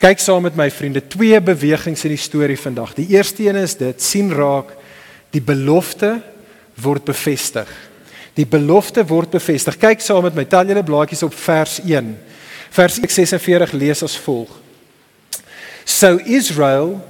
Kyk 0.00 0.22
saam 0.22 0.46
met 0.46 0.56
my 0.56 0.70
vriende, 0.70 1.02
twee 1.02 1.40
bewegings 1.42 2.06
in 2.06 2.14
die 2.14 2.22
storie 2.22 2.56
vandag. 2.56 2.94
Die 2.96 3.10
eerste 3.12 3.44
een 3.44 3.58
is 3.60 3.74
dit, 3.76 4.00
sien 4.00 4.30
raak 4.32 4.70
die 5.34 5.42
belofte 5.42 6.20
word 6.82 7.04
bevestig. 7.04 7.68
Die 8.34 8.46
belofte 8.46 9.04
word 9.08 9.30
bevestig. 9.30 9.78
Kyk 9.80 10.02
saam 10.04 10.24
met 10.26 10.36
my. 10.38 10.44
Tel 10.48 10.70
julle 10.70 10.84
blaadjies 10.86 11.24
op 11.26 11.34
vers 11.34 11.80
1. 11.82 12.14
Vers 12.70 13.00
46 13.02 13.72
lees 13.72 14.02
as 14.06 14.16
volg. 14.24 14.52
So 15.84 16.18
Israel 16.24 17.00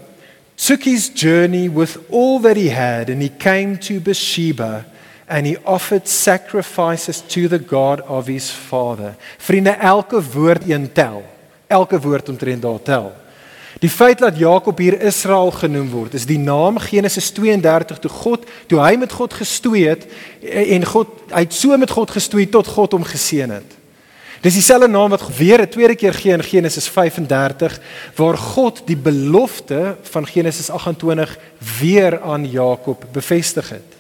took 0.56 0.84
his 0.84 1.08
journey 1.08 1.68
with 1.68 1.98
all 2.10 2.40
that 2.40 2.56
he 2.56 2.70
had 2.70 3.10
and 3.10 3.22
he 3.22 3.28
came 3.28 3.76
to 3.78 4.00
Bathsheba 4.00 4.86
and 5.28 5.46
he 5.46 5.56
offered 5.64 6.08
sacrifices 6.08 7.20
to 7.28 7.48
the 7.48 7.58
God 7.58 8.00
of 8.00 8.26
his 8.26 8.50
father. 8.50 9.14
Vriende, 9.38 9.70
elke 9.70 10.22
woord 10.32 10.68
een 10.68 10.92
tel. 10.92 11.22
Elke 11.66 12.00
woord 12.00 12.28
omtrent 12.28 12.62
daar 12.62 12.82
tel. 12.82 13.12
Die 13.80 13.90
feit 13.90 14.18
dat 14.20 14.36
Jakob 14.38 14.78
hier 14.78 14.98
Israel 15.00 15.50
genoem 15.56 15.88
word, 15.88 16.14
is 16.14 16.26
die 16.28 16.38
naam 16.38 16.78
Genesis 16.78 17.30
32 17.32 17.98
toe 17.98 18.10
God, 18.12 18.44
toe 18.68 18.80
hy 18.82 18.96
met 19.00 19.12
God 19.16 19.32
gestoei 19.34 19.86
het 19.88 20.04
en 20.44 20.84
God 20.84 21.14
hy 21.32 21.46
het 21.46 21.56
so 21.56 21.76
met 21.80 21.92
God 21.94 22.12
gestoei 22.12 22.44
tot 22.52 22.68
God 22.68 22.92
hom 22.92 23.06
geseën 23.08 23.54
het. 23.56 23.78
Dis 24.44 24.56
dieselfde 24.56 24.88
naam 24.88 25.12
wat 25.12 25.24
weer 25.36 25.60
'n 25.60 25.68
tweede 25.68 25.96
keer 25.96 26.14
gee 26.14 26.32
in 26.32 26.42
Genesis 26.42 26.88
35 26.88 27.80
waar 28.16 28.36
God 28.36 28.82
die 28.84 28.96
belofte 28.96 29.96
van 30.02 30.26
Genesis 30.26 30.70
28 30.70 31.38
weer 31.80 32.20
aan 32.20 32.50
Jakob 32.50 33.04
bevestig 33.12 33.68
het. 33.68 33.90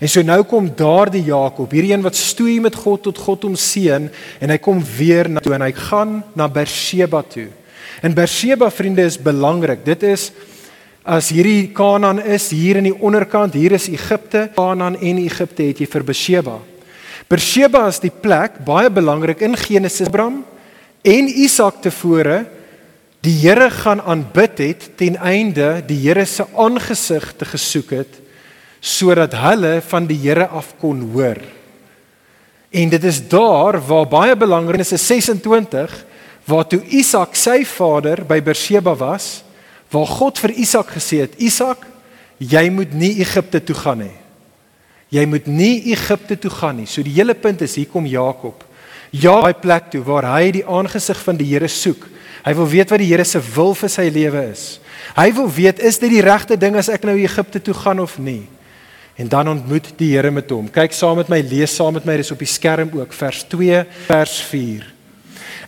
En 0.00 0.08
so 0.08 0.22
nou 0.22 0.42
kom 0.42 0.70
daardie 0.76 1.24
Jakob, 1.24 1.70
hierdie 1.70 1.92
een 1.92 2.02
wat 2.02 2.16
stoei 2.16 2.60
met 2.60 2.74
God 2.74 3.02
tot 3.02 3.18
God 3.18 3.42
hom 3.42 3.54
seën 3.54 4.10
en 4.40 4.50
hy 4.50 4.58
kom 4.58 4.82
weer 4.96 5.28
na 5.30 5.40
toe 5.40 5.54
en 5.54 5.62
hy 5.62 5.72
gaan 5.72 6.24
na 6.34 6.48
Beersheba 6.48 7.22
toe. 7.22 7.48
En 8.00 8.14
Beersheba 8.14 8.70
vriende 8.70 9.04
is 9.04 9.18
belangrik. 9.20 9.84
Dit 9.84 10.02
is 10.02 10.30
as 11.02 11.32
hierdie 11.34 11.72
Kanaan 11.74 12.22
is 12.22 12.48
hier 12.54 12.78
in 12.78 12.86
die 12.86 12.94
onderkant, 12.94 13.54
hier 13.58 13.74
is 13.74 13.88
Egipte, 13.90 14.46
Kanaan 14.54 14.96
en 14.96 15.18
Egipte 15.18 15.66
het 15.66 15.82
jy 15.82 15.88
vir 15.90 16.06
Beersheba. 16.06 16.56
Beersheba 17.28 17.84
is 17.90 18.00
die 18.02 18.12
plek 18.12 18.60
baie 18.66 18.90
belangrik 18.90 19.42
in 19.42 19.56
Genesis 19.58 20.08
Abraham 20.08 20.42
en 21.02 21.28
Isak 21.28 21.82
tevore 21.82 22.44
die 23.22 23.34
Here 23.38 23.68
gaan 23.70 24.02
aanbid 24.02 24.58
het 24.62 24.88
ten 24.98 25.16
einde 25.16 25.82
die 25.86 25.98
Here 26.02 26.24
se 26.26 26.46
aangesig 26.58 27.32
te 27.38 27.46
gesoek 27.46 27.94
het 27.98 28.18
sodat 28.82 29.34
hulle 29.38 29.76
van 29.86 30.08
die 30.10 30.18
Here 30.18 30.48
af 30.50 30.72
kon 30.80 31.04
hoor. 31.12 31.38
En 32.72 32.88
dit 32.90 33.04
is 33.04 33.20
daar 33.30 33.78
waar 33.86 34.08
baie 34.10 34.36
belangrik 34.36 34.82
is 34.82 34.94
26 35.06 35.92
waartoe 36.48 36.82
Isak 36.90 37.36
sy 37.38 37.62
vader 37.64 38.24
by 38.26 38.40
Beersheba 38.42 38.94
was, 38.98 39.42
waar 39.92 40.08
God 40.08 40.40
vir 40.42 40.54
Isak 40.56 40.94
gesê 40.96 41.22
het: 41.26 41.38
"Isak, 41.38 41.86
jy 42.38 42.70
moet 42.70 42.92
nie 42.94 43.20
Egipte 43.20 43.60
toe 43.60 43.76
gaan 43.76 43.98
nie. 43.98 44.16
Jy 45.10 45.26
moet 45.26 45.46
nie 45.46 45.92
Egipte 45.92 46.38
toe 46.38 46.50
gaan 46.50 46.76
nie." 46.76 46.86
So 46.86 47.02
die 47.02 47.14
hele 47.14 47.34
punt 47.34 47.62
is 47.62 47.74
hier 47.74 47.86
kom 47.86 48.06
Jakob. 48.06 48.64
Ja, 49.12 49.42
by 49.42 49.52
plek 49.52 49.90
toe 49.92 50.00
waar 50.02 50.24
hy 50.24 50.50
die 50.50 50.64
aangesig 50.66 51.20
van 51.20 51.36
die 51.36 51.50
Here 51.50 51.68
soek. 51.68 52.08
Hy 52.42 52.54
wil 52.54 52.66
weet 52.66 52.90
wat 52.90 52.98
die 52.98 53.10
Here 53.10 53.24
se 53.24 53.40
wil 53.54 53.74
vir 53.74 53.90
sy 53.92 54.08
lewe 54.08 54.46
is. 54.50 54.80
Hy 55.14 55.28
wil 55.36 55.50
weet 55.52 55.82
is 55.84 55.98
dit 55.98 56.10
die 56.10 56.24
regte 56.24 56.56
ding 56.56 56.76
as 56.80 56.88
ek 56.88 57.04
nou 57.04 57.14
Egipte 57.20 57.60
toe 57.60 57.74
gaan 57.74 58.00
of 58.00 58.16
nie? 58.18 58.48
En 59.20 59.28
dan 59.28 59.52
ontmoet 59.52 59.92
die 59.98 60.14
Here 60.14 60.30
met 60.30 60.50
hom. 60.50 60.70
Kyk 60.72 60.96
saam 60.96 61.20
met 61.20 61.28
my, 61.28 61.42
lees 61.44 61.76
saam 61.76 61.92
met 61.94 62.08
my, 62.08 62.16
dis 62.16 62.32
op 62.32 62.40
die 62.40 62.48
skerm 62.48 62.90
ook 62.96 63.12
vers 63.12 63.44
2 63.52 63.84
vers 64.08 64.40
4. 64.48 64.91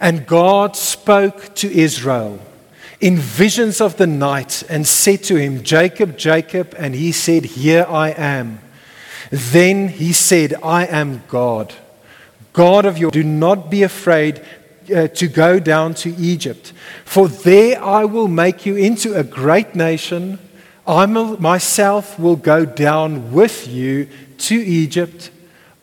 And 0.05 0.27
God 0.27 0.77
spoke 0.77 1.55
to 1.55 1.73
Israel 1.73 2.39
in 3.01 3.17
visions 3.17 3.81
of 3.81 3.97
the 3.97 4.07
night 4.07 4.63
and 4.69 4.87
said 4.87 5.23
to 5.25 5.37
him, 5.37 5.63
Jacob, 5.63 6.19
Jacob. 6.19 6.75
And 6.77 6.95
he 6.95 7.11
said, 7.11 7.47
Here 7.47 7.87
I 7.89 8.11
am. 8.11 8.61
Then 9.31 9.89
he 9.89 10.13
said, 10.13 10.57
I 10.63 10.85
am 10.85 11.23
God, 11.27 11.73
God 12.53 12.85
of 12.85 12.99
your. 12.99 13.13
Do 13.13 13.25
not 13.25 13.71
be 13.71 13.83
afraid 13.83 14.43
uh, 14.95 15.09
to 15.09 15.27
go 15.27 15.59
down 15.59 15.95
to 15.95 16.15
Egypt, 16.17 16.75
for 17.07 17.27
there 17.27 17.83
I 17.83 18.05
will 18.05 18.29
make 18.29 18.67
you 18.67 18.77
into 18.77 19.15
a 19.19 19.25
great 19.25 19.75
nation. 19.75 20.39
I 20.87 21.07
myself 21.07 22.19
will 22.19 22.37
go 22.37 22.67
down 22.67 23.33
with 23.33 23.67
you 23.69 24.11
to 24.37 24.55
Egypt. 24.55 25.31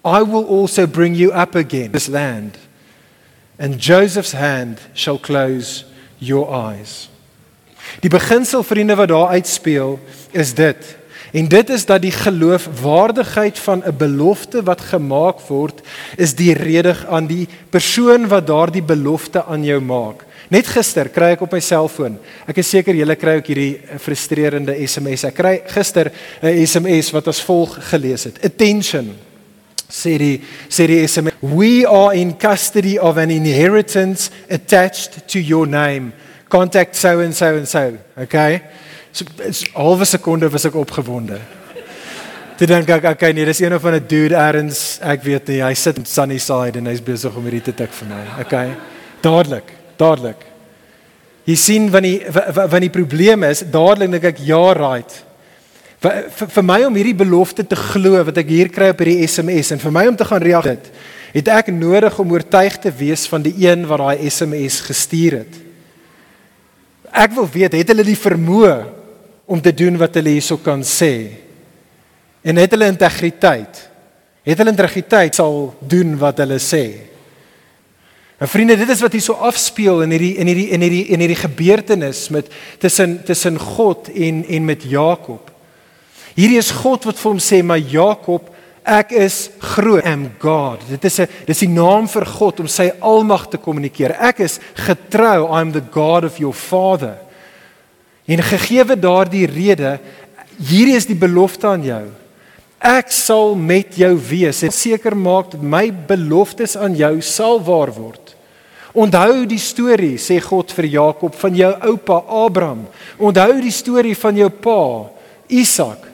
I 0.06 0.22
will 0.22 0.46
also 0.46 0.86
bring 0.86 1.16
you 1.16 1.32
up 1.32 1.56
again 1.56 1.92
this 1.92 2.08
land 2.08 2.60
and 3.62 3.78
Joseph's 3.78 4.34
hand 4.34 4.82
shall 4.94 5.20
close 5.20 5.86
your 6.18 6.50
eyes. 6.50 7.10
Die 8.02 8.10
beginsel 8.10 8.64
vriende 8.66 8.98
wat 8.98 9.12
daar 9.14 9.38
uitspeel 9.38 10.00
is 10.34 10.54
dit. 10.58 10.98
En 11.32 11.48
dit 11.48 11.70
is 11.70 11.86
dat 11.86 12.02
die 12.02 12.12
geloofwaardigheid 12.12 13.60
van 13.60 13.84
'n 13.86 13.98
belofte 13.98 14.64
wat 14.64 14.82
gemaak 14.82 15.40
word 15.48 15.82
is 16.18 16.36
die 16.36 16.54
rede 16.54 16.96
aan 17.08 17.28
die 17.28 17.48
persoon 17.70 18.28
wat 18.28 18.48
daardie 18.48 18.84
belofte 18.84 19.46
aan 19.46 19.64
jou 19.64 19.82
maak. 19.82 20.26
Net 20.50 20.68
gister 20.68 21.10
kry 21.10 21.32
ek 21.32 21.42
op 21.42 21.52
my 21.52 21.60
selfoon. 21.60 22.20
Ek 22.48 22.58
is 22.58 22.70
seker 22.70 22.96
julle 22.96 23.16
kry 23.16 23.38
ook 23.38 23.48
hierdie 23.48 23.80
frustrerende 23.98 24.76
SMS. 24.88 25.24
Ek 25.24 25.36
kry 25.36 25.62
gister 25.66 26.12
'n 26.42 26.66
SMS 26.66 27.12
wat 27.12 27.28
as 27.28 27.42
volg 27.42 27.78
gelees 27.90 28.24
het: 28.24 28.46
Attention 28.46 29.16
sê 29.92 30.18
die 30.18 30.42
sê 30.70 30.88
die 30.88 31.02
SMS 31.08 31.36
we 31.42 31.86
are 31.86 32.16
in 32.16 32.34
custody 32.34 32.98
of 32.98 33.18
an 33.18 33.32
inheritance 33.32 34.32
attached 34.50 35.28
to 35.28 35.40
your 35.40 35.68
name. 35.68 36.14
Contact 36.50 36.96
so 36.96 37.20
and 37.20 37.36
so 37.36 37.56
and 37.58 37.68
so 37.68 37.98
okay? 38.18 38.62
So 39.12 39.26
halfe 39.76 40.08
sekonde 40.08 40.52
was 40.52 40.66
ek 40.66 40.80
opgewonde. 40.80 41.42
Dit 42.60 42.72
dink 42.72 42.90
ek 42.90 43.10
okay 43.16 43.34
nee 43.34 43.46
dis 43.46 43.62
een 43.62 43.74
of 43.74 43.86
'n 43.86 44.00
dude 44.08 44.36
erns 44.36 45.00
ek 45.04 45.24
weet 45.24 45.48
nie 45.48 45.62
hy 45.62 45.74
sit 45.74 45.98
in 45.98 46.06
Sunnyside 46.06 46.80
en 46.80 46.88
hy's 46.88 47.04
besig 47.04 47.36
om 47.36 47.44
hierdie 47.44 47.68
te 47.68 47.76
tik 47.76 47.92
vir 47.92 48.08
my 48.08 48.24
okay? 48.46 48.74
Dadelik 49.22 49.76
dadelik. 50.02 50.48
Jy 51.46 51.56
sien 51.58 51.90
wanneer 51.92 52.30
wanneer 52.32 52.88
die 52.88 52.94
probleem 52.94 53.44
is 53.50 53.64
dadelik 53.66 54.12
dink 54.12 54.30
ek 54.32 54.42
ja 54.46 54.64
right 54.78 55.24
vir, 56.02 56.28
vir, 56.34 56.52
vir 56.58 56.66
my 56.66 56.80
om 56.88 56.98
hierdie 56.98 57.18
belofte 57.18 57.66
te 57.68 57.78
glo 57.78 58.20
wat 58.28 58.38
ek 58.42 58.50
hier 58.50 58.72
kry 58.74 58.90
op 58.94 59.02
hierdie 59.04 59.28
SMS 59.28 59.74
en 59.76 59.82
vir 59.82 59.94
my 59.94 60.08
om 60.10 60.18
te 60.18 60.28
gaan 60.28 60.44
reageer 60.44 60.92
het 61.32 61.52
ek 61.52 61.72
nodig 61.74 62.18
om 62.20 62.34
oortuig 62.36 62.78
te 62.84 62.92
wees 62.92 63.28
van 63.32 63.44
die 63.44 63.54
een 63.64 63.86
wat 63.88 64.02
daai 64.04 64.30
SMS 64.30 64.82
gestuur 64.84 65.38
het. 65.42 65.60
Ek 67.12 67.36
wil 67.36 67.48
weet 67.52 67.78
het 67.80 67.92
hulle 67.92 68.08
die 68.08 68.20
vermoë 68.20 68.74
om 69.52 69.62
te 69.64 69.74
doen 69.76 70.00
wat 70.00 70.16
hulle 70.20 70.36
hierso 70.36 70.60
kan 70.64 70.84
sê? 70.88 71.14
En 72.44 72.60
het 72.60 72.72
hulle 72.76 72.90
integriteit? 72.92 73.80
Het 74.48 74.60
hulle 74.60 74.74
integriteit 74.74 75.38
sal 75.38 75.74
doen 75.80 76.16
wat 76.20 76.40
hulle 76.44 76.60
sê? 76.60 76.86
En 78.42 78.50
vriende, 78.50 78.74
dit 78.80 78.90
is 78.90 79.04
wat 79.04 79.14
hier 79.14 79.22
so 79.22 79.38
afspeel 79.38 80.02
in 80.02 80.16
hierdie 80.16 80.34
in 80.42 80.50
hierdie 80.50 80.70
in 80.74 80.82
hierdie 80.82 81.04
in 81.14 81.22
hierdie 81.22 81.42
gebeurtenis 81.44 82.24
met 82.34 82.48
tussen 82.82 83.20
tussen 83.28 83.60
God 83.62 84.10
en 84.10 84.42
en 84.48 84.66
met 84.66 84.88
Jakob. 84.90 85.51
Hierdie 86.36 86.60
is 86.60 86.72
God 86.72 87.06
wat 87.06 87.20
vir 87.20 87.32
hom 87.32 87.40
sê, 87.40 87.64
"Maar 87.64 87.80
Jakob, 87.80 88.50
ek 88.86 89.12
is 89.12 89.50
groot, 89.60 90.06
am 90.06 90.32
God." 90.40 90.80
Dit 90.90 91.06
is 91.06 91.20
'n 91.20 91.28
dis 91.46 91.60
die 91.60 91.68
naam 91.68 92.08
vir 92.08 92.26
God 92.26 92.60
om 92.60 92.68
sy 92.68 92.92
almag 93.02 93.50
te 93.50 93.58
kommunikeer. 93.58 94.16
Ek 94.20 94.40
is 94.40 94.60
getrou, 94.76 95.48
I'm 95.52 95.72
the 95.72 95.84
God 95.92 96.24
of 96.24 96.38
your 96.38 96.54
father. 96.54 97.18
En 98.28 98.40
gegeewe 98.40 99.00
daardie 99.00 99.48
rede, 99.48 100.00
hierdie 100.58 100.96
is 100.96 101.06
die 101.06 101.16
belofte 101.16 101.68
aan 101.68 101.84
jou. 101.84 102.06
Ek 102.82 103.12
sal 103.12 103.56
met 103.56 103.94
jou 103.96 104.16
wees 104.18 104.64
en 104.64 104.72
seker 104.74 105.16
maak 105.16 105.52
dat 105.52 105.62
my 105.62 105.92
beloftes 105.92 106.78
aan 106.78 106.96
jou 106.98 107.22
sal 107.22 107.60
waar 107.62 107.92
word. 107.94 108.36
Onthou 108.92 109.46
die 109.48 109.62
storie, 109.62 110.18
sê 110.20 110.42
God 110.44 110.74
vir 110.76 110.90
Jakob 110.98 111.36
van 111.40 111.56
jou 111.56 111.72
oupa 111.92 112.18
Abraham. 112.28 112.88
Onthou 113.22 113.62
die 113.62 113.72
storie 113.72 114.16
van 114.18 114.36
jou 114.36 114.50
pa 114.50 114.80
Isak. 115.48 116.11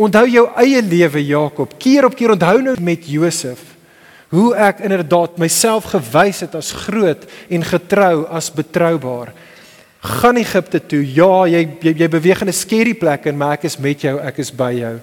Onthou 0.00 0.24
jou 0.30 0.46
eie 0.56 0.80
lewe 0.80 1.20
Jakob. 1.26 1.74
Keer 1.78 2.06
op 2.08 2.16
keer 2.16 2.32
onthou 2.32 2.60
nou 2.64 2.76
met 2.80 3.04
Josef 3.08 3.66
hoe 4.30 4.52
ek 4.54 4.84
inderdaad 4.86 5.40
myself 5.42 5.88
gewys 5.90 6.44
het 6.44 6.52
as 6.54 6.70
groot 6.86 7.24
en 7.50 7.66
getrou 7.66 8.28
as 8.30 8.46
betroubaar. 8.54 9.32
Gaan 10.20 10.38
Egipte 10.38 10.78
toe. 10.78 11.00
Ja, 11.02 11.48
jy 11.50 11.64
jy, 11.82 11.94
jy 12.04 12.08
beweeg 12.08 12.44
in 12.46 12.48
'n 12.48 12.54
skerry 12.54 12.94
plek 12.94 13.26
en 13.26 13.36
maar 13.36 13.58
ek 13.58 13.64
is 13.64 13.76
met 13.78 14.00
jou, 14.00 14.18
ek 14.18 14.38
is 14.38 14.50
by 14.50 14.72
jou 14.72 15.00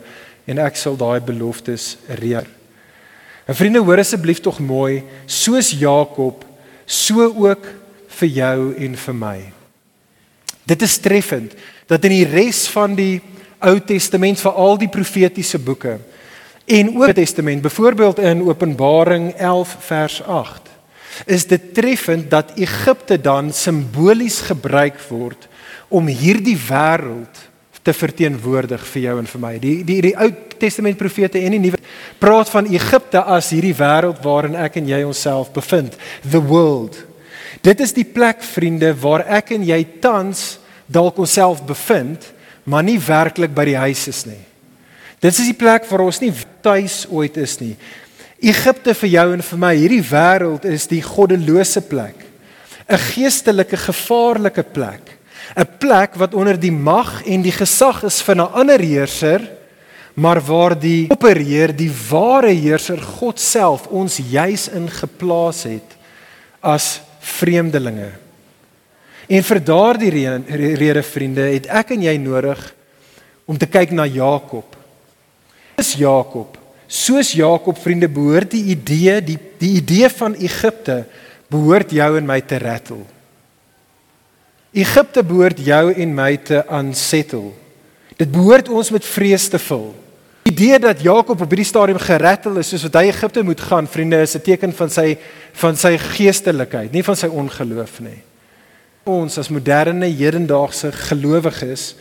en 0.48 0.60
ek 0.60 0.75
sal 0.75 0.96
daai 0.96 1.20
beloftes 1.20 1.98
reël. 2.08 2.48
En 3.48 3.56
vriende, 3.56 3.80
hoor 3.80 4.00
asseblief 4.00 4.39
tog 4.39 4.60
mooi, 4.60 5.04
soos 5.25 5.72
Jakob, 5.72 6.46
so 6.86 7.27
ook 7.36 7.68
vir 8.08 8.30
jou 8.30 8.74
en 8.75 8.96
vir 8.96 9.13
my. 9.13 9.39
Dit 10.66 10.82
is 10.82 10.98
treffend 11.00 11.54
dat 11.88 12.04
in 12.06 12.12
die 12.12 12.25
res 12.25 12.68
van 12.68 12.96
die 12.96 13.22
Ou 13.59 13.79
Testament 13.79 14.39
vir 14.39 14.51
al 14.53 14.77
die 14.77 14.91
profetiese 14.91 15.59
boeke 15.59 15.97
en 16.67 16.89
ook 16.99 17.13
Testament, 17.15 17.61
byvoorbeeld 17.63 18.19
in 18.19 18.41
Openbaring 18.43 19.29
11 19.39 19.75
vers 19.79 20.17
8, 20.23 20.61
is 21.25 21.47
dit 21.47 21.73
treffend 21.73 22.29
dat 22.29 22.51
Egipte 22.55 23.21
dan 23.21 23.53
simbolies 23.53 24.41
gebruik 24.49 24.99
word 25.07 25.47
om 25.87 26.09
hierdie 26.11 26.57
wêreld 26.59 27.47
te 27.87 27.95
verteenwoordig 27.95 28.83
vir 28.91 29.01
jou 29.01 29.15
en 29.21 29.29
vir 29.31 29.41
my. 29.41 29.53
Die 29.63 29.77
die 29.87 30.01
die 30.09 30.15
Ou 30.19 30.27
Testament 30.59 30.99
profete 30.99 31.39
en 31.39 31.55
die 31.55 31.61
Nuwe 31.63 31.79
praat 32.19 32.51
van 32.51 32.67
Egipte 32.67 33.23
as 33.23 33.53
hierdie 33.55 33.75
wêreld 33.77 34.19
waarin 34.25 34.57
ek 34.59 34.79
en 34.81 34.89
jy 34.89 35.03
onsself 35.07 35.53
bevind, 35.55 35.95
the 36.27 36.41
world. 36.43 36.97
Dit 37.63 37.79
is 37.79 37.95
die 37.95 38.05
plek 38.05 38.43
vriende 38.43 38.91
waar 38.99 39.23
ek 39.39 39.53
en 39.55 39.63
jy 39.65 39.79
tans 40.03 40.57
dalk 40.85 41.19
onsself 41.19 41.63
bevind, 41.67 42.33
maar 42.67 42.83
nie 42.83 43.00
werklik 43.00 43.53
by 43.55 43.63
die 43.69 43.79
huis 43.79 44.03
is 44.12 44.25
nie. 44.27 44.43
Dit 45.24 45.31
is 45.31 45.47
die 45.47 45.57
plek 45.57 45.88
waar 45.89 46.03
ons 46.05 46.19
nie 46.21 46.33
tuis 46.62 47.05
ooit 47.09 47.38
is 47.41 47.55
nie. 47.62 47.74
Egipte 48.43 48.93
vir 48.93 49.09
jou 49.09 49.27
en 49.33 49.41
vir 49.41 49.62
my, 49.63 49.74
hierdie 49.79 50.03
wêreld 50.05 50.67
is 50.69 50.86
die 50.91 51.01
goddelose 51.01 51.81
plek. 51.81 52.25
'n 52.88 52.97
Geestelike 52.97 53.77
gevaarlike 53.77 54.63
plek. 54.63 55.17
'n 55.55 55.67
plek 55.79 56.15
wat 56.15 56.33
onder 56.33 56.59
die 56.59 56.71
mag 56.71 57.24
en 57.25 57.41
die 57.41 57.55
gesag 57.55 58.03
is 58.03 58.21
van 58.21 58.41
'n 58.41 58.53
ander 58.53 58.79
heerser, 58.79 59.41
maar 60.13 60.41
waar 60.41 60.79
die 60.79 61.09
opperheer, 61.09 61.75
die 61.75 61.91
ware 62.09 62.51
heerser 62.51 63.01
God 63.01 63.39
self 63.39 63.88
ons 63.88 64.17
juis 64.17 64.67
in 64.67 64.89
geplaas 64.89 65.63
het 65.63 65.97
as 66.62 67.01
vreemdelinge. 67.19 68.26
En 69.27 69.43
vir 69.43 69.60
daardie 69.63 70.10
rede, 70.10 70.75
rede 70.79 71.03
vriende, 71.03 71.50
het 71.51 71.67
ek 71.67 71.91
en 71.98 72.05
jy 72.07 72.15
nodig 72.22 72.62
om 73.48 73.57
te 73.60 73.67
kyk 73.67 73.91
na 73.96 74.05
Jakob. 74.07 74.75
Is 75.79 75.93
Jakob, 76.00 76.55
soos 76.88 77.34
Jakob 77.36 77.77
vriende 77.79 78.07
behoort 78.07 78.55
die 78.55 78.63
idee, 78.72 79.19
die 79.22 79.38
die 79.60 79.77
idee 79.81 80.10
van 80.13 80.36
Egipte 80.38 81.03
behoort 81.51 81.91
jou 81.91 82.10
en 82.19 82.27
my 82.27 82.39
te 82.46 82.60
rattle. 82.62 83.03
Egipte 84.77 85.24
behoort 85.25 85.60
jou 85.63 85.86
en 85.91 86.13
my 86.15 86.34
te 86.38 86.62
unsettle. 86.79 87.51
Dit 88.17 88.31
behoort 88.31 88.69
ons 88.69 88.91
met 88.93 89.05
vrees 89.05 89.48
te 89.50 89.60
vul. 89.60 89.89
Die 90.48 90.53
idee 90.53 90.79
dat 90.79 91.01
Jakob 91.03 91.41
op 91.41 91.51
hierdie 91.51 91.67
stadium 91.67 92.00
gerattel 92.00 92.62
is 92.62 92.72
soos 92.72 92.86
wat 92.88 93.01
hy 93.01 93.10
Egipte 93.10 93.43
moet 93.43 93.62
gaan, 93.62 93.88
vriende, 93.88 94.22
is 94.24 94.36
'n 94.36 94.46
teken 94.46 94.74
van 94.74 94.89
sy 94.89 95.17
van 95.53 95.75
sy 95.75 95.98
geestelikheid, 95.98 96.92
nie 96.94 97.03
van 97.03 97.16
sy 97.16 97.27
ongeloof 97.27 98.00
nie. 98.00 98.22
Ons 99.07 99.37
as 99.39 99.48
moderne 99.48 100.09
hedendaagse 100.11 100.91
gelowiges 100.91 101.93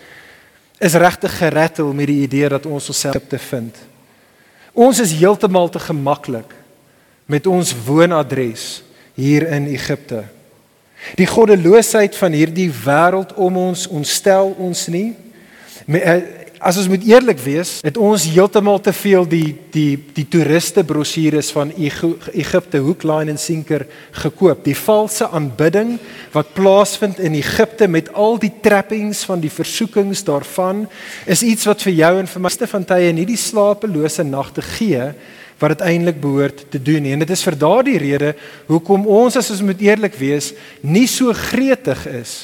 is 0.83 0.95
regtig 0.99 1.37
gerattel 1.39 1.93
met 1.95 2.11
die 2.11 2.25
idee 2.27 2.49
dat 2.51 2.67
ons 2.67 2.89
onsself 2.91 3.29
te 3.31 3.39
vind. 3.39 3.77
Ons 4.75 4.99
is 5.01 5.15
heeltemal 5.15 5.71
te 5.71 5.79
gemaklik 5.79 6.51
met 7.31 7.47
ons 7.47 7.71
woonadres 7.87 8.83
hier 9.15 9.47
in 9.55 9.71
Egipte. 9.71 10.25
Die 11.15 11.29
goddeloosheid 11.31 12.17
van 12.19 12.35
hierdie 12.35 12.69
wêreld 12.85 13.33
om 13.39 13.57
ons 13.57 13.87
ontstel 13.87 14.51
ons 14.59 14.87
nie. 14.91 15.15
As 16.57 16.79
ons 16.81 16.89
moet 16.89 17.03
eerlik 17.05 17.41
wees, 17.45 17.79
het 17.85 17.99
ons 18.01 18.25
heeltemal 18.31 18.79
te 18.81 18.93
veel 18.97 19.27
die 19.29 19.57
die 19.75 19.99
die 20.17 20.25
toeriste 20.33 20.85
brosjures 20.89 21.51
van 21.53 21.73
Egipte 21.77 22.81
hoek 22.81 23.05
line 23.05 23.35
en 23.35 23.41
sinker 23.41 23.85
gekoop. 24.23 24.63
Die 24.65 24.77
valse 24.77 25.29
aanbidding 25.29 25.97
wat 26.33 26.55
plaasvind 26.57 27.21
in 27.21 27.37
Egipte 27.37 27.89
met 27.93 28.09
al 28.15 28.41
die 28.41 28.53
trappings 28.65 29.25
van 29.29 29.43
die 29.45 29.53
versoekings 29.53 30.25
daarvan 30.25 30.87
is 31.27 31.45
iets 31.45 31.69
wat 31.69 31.85
vir 31.85 31.99
jou 31.99 32.13
en 32.23 32.31
vir 32.33 32.45
my 32.47 32.53
ste 32.55 32.71
van 32.71 32.89
tye 32.89 33.13
nie 33.13 33.29
die 33.29 33.41
slapelose 33.41 34.25
nagte 34.25 34.65
gee 34.65 35.11
wat 35.61 35.77
dit 35.77 35.85
eintlik 35.89 36.21
behoort 36.21 36.67
te 36.73 36.81
doen 36.81 37.05
nie. 37.05 37.13
En 37.17 37.25
dit 37.25 37.37
is 37.37 37.45
vir 37.45 37.57
daardie 37.61 37.99
rede 38.01 38.33
hoekom 38.69 39.07
ons 39.09 39.37
as 39.37 39.53
ons 39.53 39.65
moet 39.65 39.81
eerlik 39.85 40.17
wees, 40.21 40.55
nie 40.81 41.07
so 41.09 41.33
gretig 41.37 42.07
is. 42.13 42.37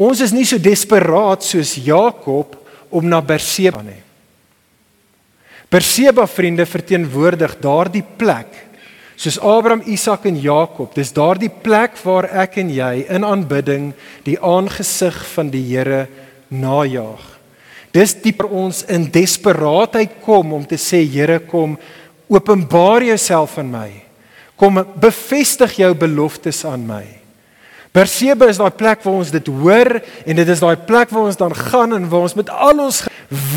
Ons 0.00 0.24
is 0.24 0.32
nie 0.32 0.48
so 0.48 0.56
desperaat 0.60 1.44
soos 1.44 1.76
Jakob 1.76 2.61
om 2.92 3.08
na 3.08 3.20
Berseba 3.24 3.82
nie. 3.82 4.00
Berseba 5.72 6.26
vriende 6.28 6.66
verteenwoordig 6.68 7.56
daardie 7.64 8.04
plek 8.04 8.68
soos 9.22 9.38
Abraham, 9.38 9.84
Isak 9.86 10.26
en 10.26 10.38
Jakob. 10.40 10.94
Dis 10.96 11.12
daardie 11.14 11.50
plek 11.62 11.94
waar 12.02 12.26
ek 12.42 12.58
en 12.62 12.72
jy 12.74 13.04
in 13.12 13.26
aanbidding 13.26 13.92
die 14.26 14.38
aangesig 14.40 15.16
van 15.34 15.52
die 15.52 15.62
Here 15.68 16.06
najag. 16.50 17.22
Dis 17.92 18.16
dieper 18.24 18.48
ons 18.48 18.82
in 18.90 19.06
desperaatheid 19.12 20.18
kom 20.24 20.54
om 20.56 20.64
te 20.66 20.80
sê 20.80 21.04
Here 21.06 21.38
kom 21.46 21.78
Openbaar 22.32 23.04
jouself 23.04 23.58
aan 23.60 23.68
my. 23.68 23.90
Kom 24.56 24.78
bevestig 24.96 25.74
jou 25.82 25.90
beloftes 25.98 26.62
aan 26.64 26.86
my. 26.88 27.04
Persebe 27.92 28.48
is 28.48 28.56
daai 28.56 28.72
plek 28.72 29.02
waar 29.04 29.18
ons 29.20 29.32
dit 29.34 29.48
hoor 29.52 29.98
en 30.00 30.38
dit 30.38 30.52
is 30.54 30.62
daai 30.62 30.76
plek 30.88 31.10
waar 31.12 31.26
ons 31.28 31.40
dan 31.40 31.52
gaan 31.56 31.92
en 31.92 32.06
waar 32.08 32.24
ons 32.24 32.36
met 32.38 32.52
al 32.52 32.80
ons 32.86 33.02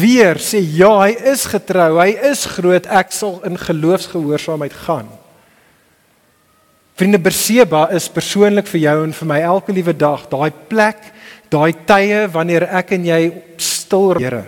weer 0.01 0.41
sê 0.43 0.59
ja, 0.59 0.91
hy 1.05 1.13
is 1.31 1.45
getrou, 1.47 1.93
hy 2.01 2.11
is 2.31 2.43
groot, 2.57 2.89
ek 2.91 3.15
sal 3.15 3.39
in 3.47 3.55
geloofsgehoorsaamheid 3.59 4.75
gaan. 4.83 5.07
Vriende 6.99 7.19
Perseba 7.23 7.85
is 7.95 8.09
persoonlik 8.11 8.67
vir 8.71 8.83
jou 8.85 8.97
en 9.05 9.15
vir 9.15 9.31
my 9.31 9.39
elke 9.47 9.75
liewe 9.75 9.95
dag, 9.95 10.27
daai 10.31 10.51
plek, 10.51 10.99
daai 11.51 11.71
tye 11.87 12.25
wanneer 12.31 12.67
ek 12.75 12.95
en 12.99 13.07
jy 13.07 13.21
stil 13.55 14.15
Here 14.19 14.43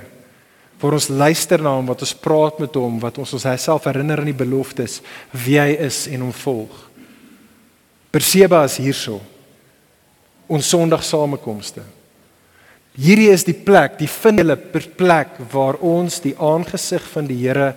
vir 0.77 0.93
ons 0.93 1.07
luister 1.09 1.61
na 1.63 1.73
hom 1.73 1.87
wat 1.89 2.03
ons 2.05 2.13
praat 2.21 2.59
met 2.61 2.75
hom 2.77 2.99
wat 3.01 3.17
ons 3.21 3.33
ons 3.33 3.47
self 3.61 3.87
herinner 3.89 4.21
aan 4.21 4.29
die 4.29 4.37
beloftes 4.37 4.99
wie 5.45 5.57
hy 5.57 5.71
is 5.87 6.05
en 6.11 6.27
hom 6.27 6.35
volg. 6.43 6.75
Perseba 8.13 8.63
is 8.67 8.77
hierso. 8.81 9.17
Ons 10.47 10.69
Sondag 10.71 11.03
samekomste. 11.03 11.83
Hierdie 12.97 13.29
is 13.29 13.43
die 13.45 13.55
plek, 13.55 13.99
die 13.99 14.09
vindele 14.09 14.55
plek 14.57 15.35
waar 15.51 15.77
ons 15.85 16.21
die 16.23 16.33
aangesig 16.39 17.03
van 17.11 17.27
die 17.29 17.37
Here 17.43 17.73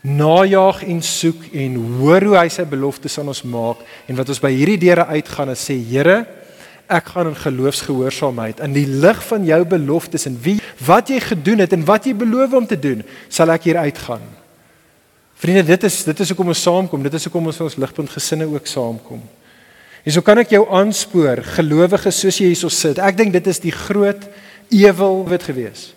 najag 0.00 0.80
en 0.88 1.02
soek 1.04 1.50
en 1.52 1.76
hoor 2.00 2.24
hoe 2.24 2.36
hy 2.38 2.48
sy 2.48 2.64
beloftes 2.64 3.18
aan 3.20 3.28
ons 3.30 3.42
maak 3.44 3.82
en 4.08 4.16
wat 4.16 4.32
ons 4.32 4.40
by 4.40 4.50
hierdie 4.54 4.78
deure 4.80 5.04
uitgaan 5.12 5.52
en 5.52 5.58
sê 5.60 5.76
Here 5.76 6.22
ek 6.90 7.12
gaan 7.12 7.30
in 7.30 7.38
geloofsgehoorsaamheid 7.38 8.62
in 8.64 8.74
die 8.74 8.86
lig 8.88 9.20
van 9.28 9.44
jou 9.46 9.60
beloftes 9.76 10.26
en 10.26 10.38
wie 10.42 10.56
wat 10.88 11.12
jy 11.12 11.20
gedoen 11.22 11.62
het 11.62 11.76
en 11.76 11.84
wat 11.86 12.08
jy 12.08 12.16
beloof 12.18 12.56
om 12.58 12.66
te 12.66 12.80
doen, 12.80 13.04
sal 13.28 13.52
ek 13.54 13.68
hier 13.68 13.78
uitgaan. 13.78 14.24
Vriende, 15.40 15.62
dit 15.68 15.84
is 15.86 16.00
dit 16.08 16.24
is 16.24 16.32
hoekom 16.32 16.50
ons 16.52 16.64
saamkom, 16.66 17.04
dit 17.06 17.14
is 17.14 17.28
hoekom 17.28 17.52
ons 17.52 17.60
ons 17.68 17.78
ligpunt 17.84 18.10
gesinne 18.16 18.48
ook 18.50 18.66
saamkom. 18.66 19.22
En 20.04 20.12
so 20.12 20.24
kan 20.24 20.40
ek 20.40 20.54
jou 20.54 20.64
aanspoor, 20.72 21.42
gelowiges 21.56 22.20
soos 22.22 22.38
jy 22.40 22.52
hierso 22.52 22.70
sit. 22.72 22.98
Ek 22.98 23.16
dink 23.18 23.32
dit 23.32 23.46
is 23.46 23.60
die 23.60 23.74
groot 23.74 24.22
ewel 24.72 25.24
wat 25.28 25.44
gewees. 25.44 25.90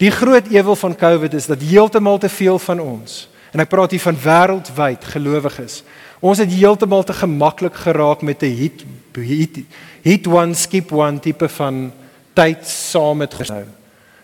Die 0.00 0.10
groot 0.10 0.48
ewel 0.52 0.76
van 0.76 0.96
COVID 0.96 1.34
is 1.38 1.46
dat 1.48 1.62
heeltemal 1.62 2.18
te 2.18 2.28
veel 2.28 2.58
van 2.58 2.80
ons 2.80 3.26
en 3.54 3.62
ek 3.62 3.70
praat 3.72 3.94
hier 3.94 4.02
van 4.02 4.18
wêreldwyd 4.20 5.04
gelowiges. 5.14 5.78
Ons 6.20 6.42
het 6.42 6.50
heeltemal 6.52 7.06
te 7.08 7.14
gemaklik 7.16 7.78
geraak 7.86 8.20
met 8.22 8.42
'n 8.42 8.52
hit 8.52 8.84
hit 9.16 9.64
hit 10.02 10.26
one 10.26 10.54
skip 10.54 10.92
one 10.92 11.20
tipe 11.20 11.48
van 11.48 11.92
tyd 12.34 12.66
saam 12.66 13.16
met 13.16 13.34
gesou. 13.34 13.64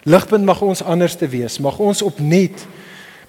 Ligpunt 0.04 0.44
mag 0.44 0.60
ons 0.60 0.82
anders 0.82 1.14
te 1.14 1.28
wees. 1.28 1.58
Mag 1.58 1.78
ons 1.78 2.02
opnuut 2.02 2.66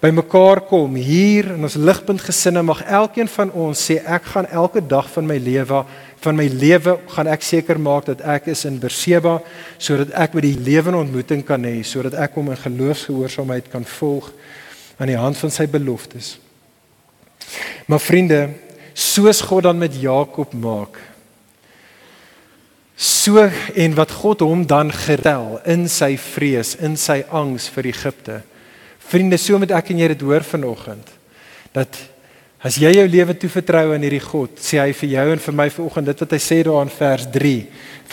bymekaar 0.03 0.65
kom 0.67 0.97
hier 0.99 1.53
in 1.53 1.63
ons 1.63 1.79
ligpunt 1.79 2.21
gesinne 2.21 2.63
mag 2.67 2.81
elkeen 2.83 3.29
van 3.31 3.51
ons 3.65 3.85
sê 3.87 4.01
ek 4.03 4.33
gaan 4.33 4.49
elke 4.51 4.83
dag 4.83 5.07
van 5.13 5.29
my 5.29 5.37
lewe 5.39 5.83
van 6.23 6.35
my 6.39 6.47
lewe 6.51 6.97
gaan 7.15 7.29
ek 7.31 7.43
seker 7.43 7.79
maak 7.79 8.09
dat 8.11 8.23
ek 8.35 8.49
is 8.51 8.65
in 8.67 8.81
Berseba 8.83 9.37
sodat 9.77 10.11
ek 10.25 10.35
met 10.35 10.47
die 10.47 10.59
lewende 10.59 10.99
ontmoeting 11.05 11.45
kan 11.47 11.63
hê 11.63 11.79
sodat 11.87 12.19
ek 12.19 12.35
hom 12.35 12.51
in 12.51 12.59
geloofsgehoorsaamheid 12.65 13.71
kan 13.71 13.87
volg 13.99 14.31
aan 14.97 15.09
die 15.11 15.19
hand 15.19 15.37
van 15.37 15.51
sy 15.51 15.65
beloftes. 15.67 16.37
Maar 17.87 17.99
vriende, 17.99 18.39
soos 18.93 19.41
God 19.41 19.65
dan 19.67 19.79
met 19.81 19.95
Jakob 19.99 20.53
maak, 20.53 20.99
so 22.95 23.41
en 23.41 23.95
wat 23.97 24.13
God 24.21 24.43
hom 24.45 24.63
dan 24.69 24.93
getel 24.93 25.57
in 25.67 25.87
sy 25.91 26.13
vrees, 26.21 26.75
in 26.79 26.95
sy 26.99 27.23
angs 27.33 27.67
vir 27.73 27.89
Egipte. 27.89 28.41
Vriende, 29.09 29.37
so 29.37 29.59
moet 29.61 29.73
ek 29.75 29.91
en 29.93 30.01
jy 30.03 30.09
dit 30.13 30.25
hoor 30.25 30.45
vanoggend 30.47 31.11
dat 31.73 31.97
as 32.63 32.77
jy 32.79 32.91
jou 32.93 33.05
lewe 33.09 33.33
toevertrou 33.35 33.95
aan 33.95 34.03
hierdie 34.05 34.21
God, 34.23 34.59
sê 34.61 34.77
hy 34.79 34.91
vir 34.95 35.09
jou 35.15 35.23
en 35.33 35.41
vir 35.41 35.55
my 35.57 35.65
vanoggend 35.73 36.11
dit 36.11 36.21
wat 36.23 36.35
hy 36.35 36.39
sê 36.39 36.59
daar 36.63 36.85
in 36.85 36.91
vers 36.93 37.25
3 37.33 37.53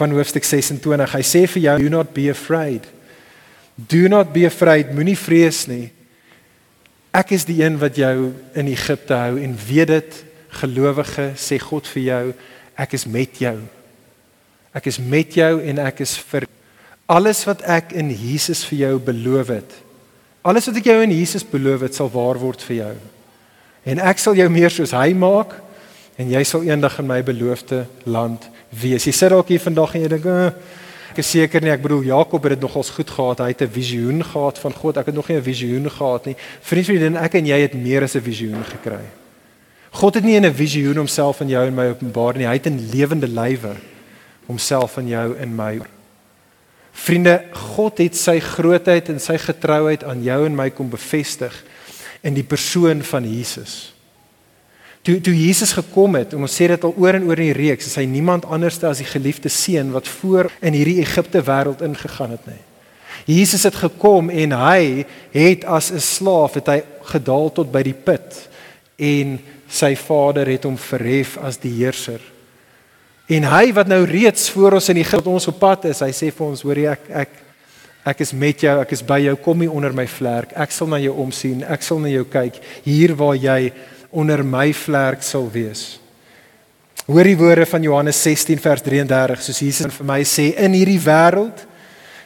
van 0.01 0.15
hoofstuk 0.17 0.49
26. 0.49 1.13
Hy 1.13 1.23
sê 1.29 1.43
vir 1.53 1.63
jou, 1.67 1.77
do 1.85 1.93
not 1.93 2.15
be 2.17 2.25
afraid. 2.33 2.89
Do 3.77 4.09
not 4.11 4.33
be 4.33 4.47
afraid, 4.49 4.95
moenie 4.97 5.19
vrees 5.19 5.67
nie. 5.71 5.91
Ek 7.15 7.35
is 7.37 7.45
die 7.47 7.61
een 7.61 7.77
wat 7.81 7.99
jou 8.01 8.31
in 8.59 8.71
Egipte 8.73 9.19
hou 9.19 9.37
en 9.43 9.55
weet 9.69 9.93
dit, 9.93 10.19
gelowige, 10.61 11.31
sê 11.39 11.61
God 11.63 11.87
vir 11.93 12.03
jou, 12.03 12.25
ek 12.81 12.97
is 12.99 13.07
met 13.07 13.39
jou. 13.43 13.57
Ek 14.75 14.89
is 14.91 14.99
met 15.03 15.37
jou 15.37 15.53
en 15.63 15.83
ek 15.83 16.03
is 16.07 16.17
vir 16.31 16.47
alles 17.11 17.43
wat 17.49 17.63
ek 17.67 17.95
in 17.99 18.13
Jesus 18.15 18.63
vir 18.71 18.85
jou 18.85 18.93
beloof 19.11 19.51
het. 19.51 19.73
Alles 20.43 20.67
wat 20.71 20.77
ek 20.81 20.87
jou 20.89 21.01
in 21.05 21.13
Jesus 21.13 21.45
beloof 21.45 21.83
het, 21.85 21.95
sal 21.95 22.09
waar 22.13 22.39
word 22.41 22.63
vir 22.65 22.77
jou. 22.77 22.93
En 23.93 23.99
ek 24.09 24.21
sal 24.21 24.39
jou 24.39 24.47
meer 24.53 24.73
soos 24.73 24.95
hy 24.97 25.13
maak 25.17 25.53
en 26.21 26.31
jy 26.33 26.41
sal 26.49 26.65
eendag 26.65 26.99
in 27.01 27.09
my 27.09 27.19
beloofde 27.25 27.83
land 28.09 28.47
wees. 28.73 29.05
Jy 29.05 29.13
sit 29.17 29.33
dalk 29.33 29.53
hier 29.53 29.61
vandag 29.61 29.95
en 29.97 30.05
jy 30.05 30.09
dink, 30.09 30.27
eh, 30.27 30.53
ek 31.13 31.21
is 31.21 31.31
seker 31.33 31.61
nie, 31.61 31.73
ek 31.73 31.83
bedoel 31.85 32.09
Jakob 32.09 32.43
het 32.45 32.57
dit 32.57 32.65
nogals 32.65 32.91
goed 32.91 33.11
gehad. 33.11 33.39
Hy 33.39 33.49
het 33.49 33.63
'n 33.63 33.69
visioen 33.69 34.25
gehad 34.25 34.59
van 34.59 34.73
God. 34.73 34.97
Ek 34.97 35.07
het 35.07 35.15
nog 35.15 35.29
nie 35.29 35.37
'n 35.37 35.43
visioen 35.43 35.91
gehad 35.91 36.27
nie. 36.27 36.37
Vriende, 36.63 37.19
ek 37.19 37.35
en 37.35 37.47
jy 37.47 37.61
het 37.61 37.75
meer 37.75 38.03
as 38.03 38.17
'n 38.17 38.23
visioen 38.23 38.65
gekry. 38.65 39.05
God 39.93 40.15
het 40.15 40.25
nie 40.25 40.41
'n 40.41 40.55
visioen 40.55 40.97
homself 40.97 41.41
aan 41.41 41.49
jou 41.49 41.67
en 41.67 41.75
my 41.75 41.89
openbaar 41.91 42.37
nie. 42.37 42.47
Hy 42.47 42.55
het 42.55 42.67
'n 42.67 42.89
lewende 42.93 43.29
lywe 43.29 43.77
homself 44.47 44.99
aan 44.99 45.09
jou 45.09 45.37
en 45.37 45.55
my. 45.55 45.81
Vriende, 46.93 47.37
God 47.75 47.99
het 47.99 48.17
sy 48.19 48.39
grootheid 48.41 49.09
en 49.09 49.21
sy 49.23 49.39
getrouheid 49.39 50.05
aan 50.05 50.23
jou 50.23 50.45
en 50.47 50.57
my 50.57 50.71
kom 50.75 50.91
bevestig 50.91 51.55
in 52.27 52.35
die 52.35 52.45
persoon 52.45 53.03
van 53.07 53.25
Jesus. 53.25 53.93
Toe 55.03 55.17
toe 55.25 55.33
Jesus 55.33 55.73
gekom 55.73 56.19
het, 56.19 56.35
en 56.37 56.45
ons 56.45 56.57
sê 56.57 56.67
dit 56.69 56.83
al 56.85 56.93
oor 57.01 57.17
en 57.17 57.25
oor 57.31 57.41
in 57.41 57.55
die 57.55 57.57
reeks, 57.57 57.87
is 57.89 57.97
hy 57.97 58.05
niemand 58.05 58.45
anderste 58.45 58.91
as 58.91 59.01
die 59.01 59.09
geliefde 59.09 59.49
seun 59.49 59.95
wat 59.95 60.09
voor 60.21 60.51
in 60.61 60.77
hierdie 60.77 60.99
Egipte 61.01 61.41
wêreld 61.47 61.81
ingegaan 61.87 62.35
het 62.37 62.51
nie. 62.51 62.61
Jesus 63.25 63.65
het 63.65 63.79
gekom 63.81 64.29
en 64.31 64.53
hy 64.57 65.07
het 65.33 65.65
as 65.65 65.91
'n 65.93 66.01
slaaf 66.01 66.55
het 66.55 66.67
hy 66.67 66.83
gedaal 67.13 67.53
tot 67.53 67.73
by 67.73 67.83
die 67.83 67.95
put 67.95 68.49
en 68.99 69.39
sy 69.69 69.95
vader 69.97 70.47
het 70.47 70.65
hom 70.65 70.77
verhef 70.77 71.39
as 71.39 71.57
die 71.57 71.73
heerser. 71.73 72.21
En 73.31 73.47
hy 73.47 73.71
wat 73.77 73.87
nou 73.91 74.01
reeds 74.09 74.49
voor 74.51 74.81
ons 74.81 74.91
in 74.91 74.99
die 74.99 75.05
Egipte 75.07 75.31
ons 75.31 75.47
op 75.53 75.61
pad 75.61 75.87
is, 75.93 76.03
hy 76.03 76.11
sê 76.15 76.33
vir 76.35 76.47
ons, 76.49 76.65
hoor 76.67 76.83
jy 76.83 76.91
ek 76.91 77.07
ek 77.23 77.39
ek 78.11 78.23
is 78.25 78.31
met 78.33 78.63
jou, 78.65 78.73
ek 78.81 78.95
is 78.97 79.03
by 79.05 79.19
jou, 79.21 79.35
kom 79.45 79.61
hier 79.61 79.75
onder 79.77 79.93
my 79.95 80.07
vlerk. 80.09 80.55
Ek 80.57 80.73
sal 80.73 80.89
na 80.89 80.97
jou 80.99 81.13
omsien, 81.21 81.61
ek 81.69 81.85
sal 81.85 81.99
na 82.01 82.09
jou 82.09 82.25
kyk 82.33 82.57
hier 82.83 83.13
waar 83.15 83.37
jy 83.37 83.75
onder 84.11 84.41
my 84.43 84.71
vlerk 84.75 85.23
sal 85.23 85.45
wees. 85.53 86.01
Hoor 87.05 87.29
die 87.29 87.37
woorde 87.39 87.67
van 87.69 87.85
Johannes 87.85 88.19
16 88.25 88.63
vers 88.65 88.83
33 88.87 89.45
soos 89.45 89.61
Jesus 89.63 89.99
vir 89.99 90.09
my 90.09 90.21
sê 90.27 90.49
in 90.65 90.75
hierdie 90.79 91.01
wêreld 91.05 91.67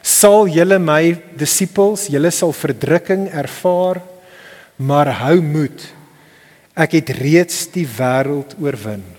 sal 0.05 0.47
julle 0.49 0.79
my 0.79 1.15
disippels, 1.37 2.07
julle 2.13 2.31
sal 2.33 2.53
verdrukking 2.55 3.27
ervaar, 3.33 3.99
maar 4.77 5.11
hou 5.25 5.39
moed. 5.41 5.85
Ek 6.77 6.97
het 6.97 7.13
reeds 7.19 7.65
die 7.73 7.87
wêreld 7.89 8.55
oorwin. 8.61 9.14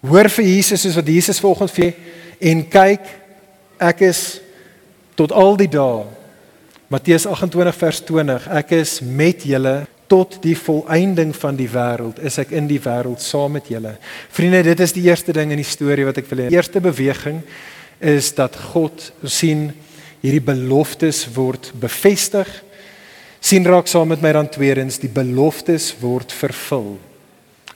Hoor 0.00 0.30
vir 0.32 0.46
Jesus 0.48 0.80
soos 0.80 0.96
wat 0.96 1.08
Jesus 1.12 1.40
volgens 1.42 1.74
vir 1.76 1.92
en 2.40 2.62
kyk 2.72 3.08
ek 3.90 4.06
is 4.08 4.22
tot 5.18 5.32
al 5.36 5.58
die 5.60 5.68
dae 5.68 6.06
Matteus 6.90 7.26
28 7.28 7.76
vers 7.82 8.00
20 8.08 8.46
ek 8.62 8.72
is 8.78 8.94
met 9.04 9.44
julle 9.44 9.74
tot 10.10 10.38
die 10.42 10.56
volëinding 10.58 11.34
van 11.36 11.58
die 11.58 11.68
wêreld 11.70 12.18
is 12.26 12.40
ek 12.40 12.54
in 12.56 12.66
die 12.70 12.80
wêreld 12.82 13.22
saam 13.22 13.52
met 13.54 13.68
julle. 13.70 13.92
Vriende, 14.34 14.64
dit 14.66 14.80
is 14.82 14.96
die 14.96 15.04
eerste 15.06 15.34
ding 15.36 15.52
in 15.54 15.60
die 15.60 15.68
storie 15.68 16.08
wat 16.08 16.18
ek 16.18 16.26
wil 16.32 16.42
hê. 16.42 16.48
Die 16.50 16.58
eerste 16.58 16.82
beweging 16.82 17.44
is 18.02 18.32
dat 18.34 18.56
God 18.72 19.04
sien 19.22 19.68
hierdie 20.24 20.42
beloftes 20.42 21.26
word 21.36 21.70
bevestig. 21.78 22.48
sien 23.40 23.64
raak 23.64 23.86
saam 23.88 24.10
met 24.10 24.20
my 24.20 24.32
dan 24.32 24.50
tweedens 24.50 24.98
die 24.98 25.12
beloftes 25.12 25.92
word 26.02 26.32
vervul 26.32 26.98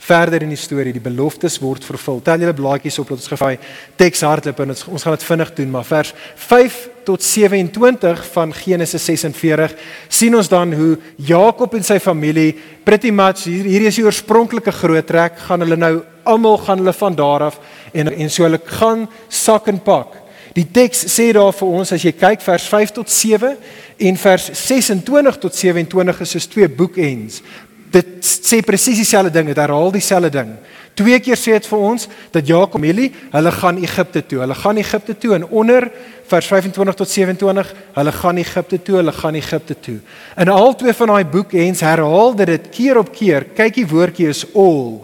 verder 0.04 0.42
in 0.44 0.52
die 0.52 0.60
storie, 0.60 0.92
die 0.92 1.02
beloftes 1.02 1.56
word 1.62 1.84
vervul. 1.86 2.20
Tel 2.24 2.42
julle 2.44 2.56
blaadjies 2.56 2.98
op 3.00 3.12
dat 3.12 3.22
ons 3.22 3.30
gefaai 3.32 3.54
teks 4.00 4.24
hardloop 4.26 4.60
en 4.64 4.74
ons, 4.74 4.82
ons 4.92 5.06
gaan 5.06 5.16
dit 5.16 5.28
vinnig 5.30 5.52
doen, 5.56 5.70
maar 5.72 5.86
vers 5.88 6.12
5 6.46 6.80
tot 7.08 7.24
27 7.24 8.24
van 8.32 8.52
Genesis 8.56 9.04
46 9.08 9.76
sien 10.08 10.36
ons 10.36 10.48
dan 10.48 10.72
hoe 10.76 10.96
Jakob 11.16 11.76
en 11.76 11.84
sy 11.84 11.98
familie 12.00 12.52
pretty 12.84 13.12
much 13.12 13.46
hier 13.48 13.68
hier 13.68 13.88
is 13.88 14.00
die 14.00 14.04
oorspronklike 14.04 14.72
groot 14.72 15.08
trek, 15.08 15.40
gaan 15.48 15.64
hulle 15.64 15.80
nou 15.80 15.94
almal 16.24 16.60
gaan 16.64 16.80
hulle 16.80 16.96
van 16.96 17.16
daar 17.16 17.48
af 17.50 17.58
en 17.92 18.12
en 18.12 18.32
so 18.32 18.44
hulle 18.44 18.60
gaan 18.80 19.08
sak 19.28 19.72
en 19.72 19.80
pak. 19.84 20.20
Die 20.54 20.66
teks 20.70 21.00
sê 21.10 21.32
daar 21.34 21.50
vir 21.56 21.70
ons 21.80 21.90
as 21.96 22.04
jy 22.06 22.12
kyk 22.14 22.42
vers 22.44 22.68
5 22.70 22.92
tot 23.00 23.10
7 23.10 23.56
en 24.06 24.18
vers 24.22 24.44
26 24.54 25.38
tot 25.42 25.56
27 25.58 26.20
is 26.22 26.34
soos 26.36 26.46
twee 26.50 26.68
boekends 26.70 27.40
dit 27.94 28.26
sê 28.26 28.60
presies 28.66 28.98
dieselfde 28.98 29.32
ding, 29.34 29.50
dit 29.52 29.60
herhaal 29.60 29.92
dieselfde 29.94 30.32
ding. 30.34 30.50
Twee 30.94 31.18
keer 31.22 31.38
sê 31.38 31.56
dit 31.56 31.66
vir 31.66 31.80
ons 31.82 32.06
dat 32.34 32.46
Jakob 32.46 32.82
en 32.82 32.86
Elie, 32.86 33.08
hulle 33.32 33.52
gaan 33.54 33.80
Egipte 33.82 34.22
toe. 34.22 34.42
Hulle 34.44 34.54
gaan 34.58 34.78
Egipte 34.78 35.16
toe 35.18 35.32
en 35.38 35.46
onder 35.50 35.88
vers 36.30 36.50
25 36.52 36.98
tot 37.00 37.10
27, 37.10 37.72
hulle 37.96 38.12
gaan 38.20 38.38
Egipte 38.42 38.78
toe, 38.82 39.00
hulle 39.00 39.14
gaan 39.14 39.38
Egipte 39.38 39.74
toe. 39.86 39.96
In 40.38 40.52
al 40.54 40.76
twee 40.78 40.94
van 40.94 41.14
daai 41.14 41.24
boekends 41.32 41.82
herhaal 41.82 42.38
dit 42.38 42.52
dit 42.54 42.70
keer 42.78 43.02
op 43.02 43.10
keer. 43.14 43.48
Kyk 43.58 43.80
die 43.80 43.88
woordjie 43.90 44.30
is 44.30 44.44
all. 44.54 45.02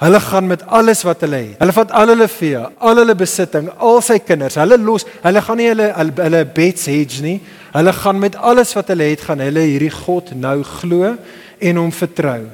Hulle 0.00 0.20
gaan 0.24 0.46
met 0.48 0.62
alles 0.64 1.02
wat 1.04 1.26
hulle 1.26 1.42
het. 1.42 1.58
Hulle 1.60 1.74
vat 1.76 1.90
al 1.92 2.14
hulle 2.14 2.28
vee, 2.30 2.62
al 2.78 3.02
hulle 3.02 3.14
besitting, 3.18 3.66
al 3.76 3.98
sy 4.00 4.16
kinders. 4.24 4.56
Hulle 4.56 4.78
los, 4.80 5.04
hulle 5.26 5.42
gaan 5.44 5.60
nie 5.60 5.68
hulle 5.68 5.90
hulle, 5.98 6.14
hulle 6.22 6.46
beds 6.56 6.86
hedge 6.88 7.20
nie. 7.26 7.36
Hulle 7.74 7.92
gaan 7.98 8.22
met 8.22 8.38
alles 8.38 8.72
wat 8.78 8.94
hulle 8.94 9.10
het, 9.10 9.26
gaan 9.26 9.42
hulle 9.44 9.66
hierdie 9.66 9.92
God 9.92 10.32
nou 10.38 10.62
glo 10.78 11.16
en 11.60 11.76
hom 11.76 11.92
vertrou. 11.92 12.44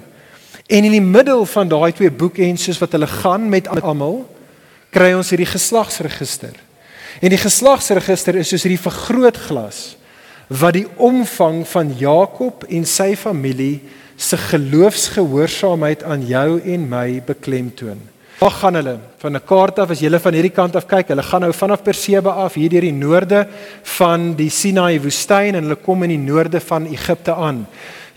En 0.66 0.84
in 0.84 0.94
die 0.96 1.04
middel 1.04 1.44
van 1.46 1.68
daai 1.70 1.92
twee 1.94 2.10
boekends 2.10 2.66
soos 2.66 2.80
wat 2.82 2.96
hulle 2.96 3.06
gaan 3.10 3.48
met 3.48 3.68
almal, 3.70 4.24
kry 4.90 5.12
ons 5.14 5.30
hierdie 5.30 5.48
geslagsregister. 5.50 6.56
En 7.22 7.32
die 7.32 7.40
geslagsregister 7.40 8.36
is 8.40 8.50
soos 8.52 8.66
hierdie 8.66 8.82
vergrootglas 8.82 9.94
wat 10.46 10.76
die 10.76 10.86
omvang 11.02 11.64
van 11.66 11.88
Jakob 11.98 12.66
en 12.70 12.84
sy 12.86 13.14
familie 13.18 13.80
se 14.16 14.38
geloofsgehoorsaamheid 14.38 16.04
aan 16.06 16.22
jou 16.26 16.60
en 16.62 16.84
my 16.88 17.08
beklemtoon. 17.26 17.98
Waar 18.38 18.52
gaan 18.52 18.74
hulle? 18.74 18.98
Van 19.18 19.32
'n 19.32 19.44
kaart 19.44 19.78
af 19.78 19.90
as 19.90 20.00
jy 20.00 20.18
van 20.18 20.34
hierdie 20.34 20.52
kant 20.52 20.76
af 20.76 20.86
kyk, 20.86 21.08
hulle 21.08 21.22
gaan 21.22 21.40
nou 21.40 21.52
vanaf 21.52 21.82
Persebe 21.82 22.30
af 22.30 22.54
hier 22.54 22.68
deur 22.68 22.80
die 22.80 22.92
noorde 22.92 23.48
van 23.82 24.34
die 24.34 24.50
Sinai 24.50 25.00
woestyn 25.00 25.54
en 25.54 25.62
hulle 25.62 25.76
kom 25.76 26.02
in 26.02 26.10
die 26.10 26.32
noorde 26.32 26.60
van 26.60 26.86
Egipte 26.86 27.34
aan. 27.34 27.66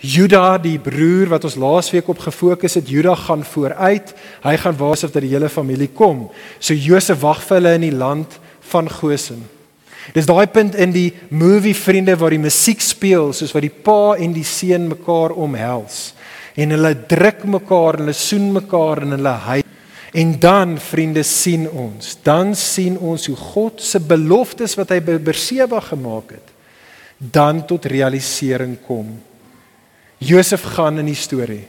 Juda 0.00 0.56
die 0.56 0.78
broer 0.80 1.28
wat 1.28 1.44
ons 1.44 1.58
laasweek 1.60 2.08
op 2.08 2.22
gefokus 2.24 2.78
het, 2.78 2.88
Juda 2.88 3.14
gaan 3.14 3.44
vooruit. 3.44 4.14
Hy 4.40 4.54
gaan 4.56 4.76
waarsef 4.80 5.12
dat 5.12 5.24
die 5.26 5.34
hele 5.34 5.50
familie 5.52 5.90
kom. 5.92 6.30
So 6.58 6.74
Josef 6.74 7.20
wag 7.20 7.42
vir 7.44 7.58
hulle 7.58 7.74
in 7.76 7.84
die 7.90 7.96
land 7.96 8.38
van 8.72 8.88
Goshen. 8.88 9.44
Dis 10.16 10.26
daai 10.26 10.48
punt 10.48 10.74
in 10.80 10.94
die 10.94 11.10
movie 11.28 11.76
Vriende 11.76 12.16
waar 12.16 12.32
die 12.32 12.40
musiek 12.40 12.80
speel 12.80 13.34
soos 13.36 13.52
wat 13.52 13.66
die 13.66 13.74
pa 13.84 14.16
en 14.16 14.32
die 14.32 14.46
seun 14.46 14.88
mekaar 14.88 15.36
omhels 15.36 16.14
en 16.58 16.74
hulle 16.74 16.94
druk 17.08 17.44
mekaar, 17.46 18.00
hulle 18.00 18.14
soen 18.16 18.50
mekaar 18.56 19.04
en 19.04 19.14
hulle 19.14 19.34
hy. 19.46 19.60
En 20.18 20.32
dan 20.42 20.74
vriende 20.82 21.22
sien 21.22 21.68
ons, 21.70 22.16
dan 22.26 22.56
sien 22.58 22.96
ons 22.98 23.28
hoe 23.30 23.36
God 23.38 23.80
se 23.84 24.00
beloftes 24.02 24.74
wat 24.80 24.90
hy 24.90 24.98
by 25.06 25.20
Berseba 25.22 25.78
gemaak 25.86 26.34
het, 26.34 26.48
dan 27.20 27.62
tot 27.70 27.86
realisering 27.92 28.74
kom. 28.88 29.12
Josef 30.20 30.62
gaan 30.76 31.00
in 31.00 31.08
die 31.08 31.18
storie. 31.18 31.64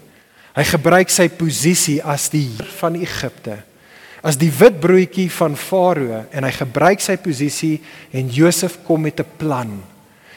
Hy 0.51 0.63
gebruik 0.67 1.11
sy 1.11 1.29
posisie 1.31 2.01
as 2.03 2.27
die 2.33 2.43
heer 2.49 2.71
van 2.81 2.97
Egipte, 2.99 3.61
as 4.21 4.37
die 4.37 4.51
wit 4.51 4.81
broodjie 4.83 5.29
van 5.33 5.55
Farao 5.57 6.25
en 6.29 6.45
hy 6.45 6.51
gebruik 6.53 7.01
sy 7.01 7.15
posisie 7.23 7.77
en 8.13 8.27
Josef 8.29 8.77
kom 8.85 9.01
met 9.01 9.19
'n 9.19 9.25
plan. 9.37 9.71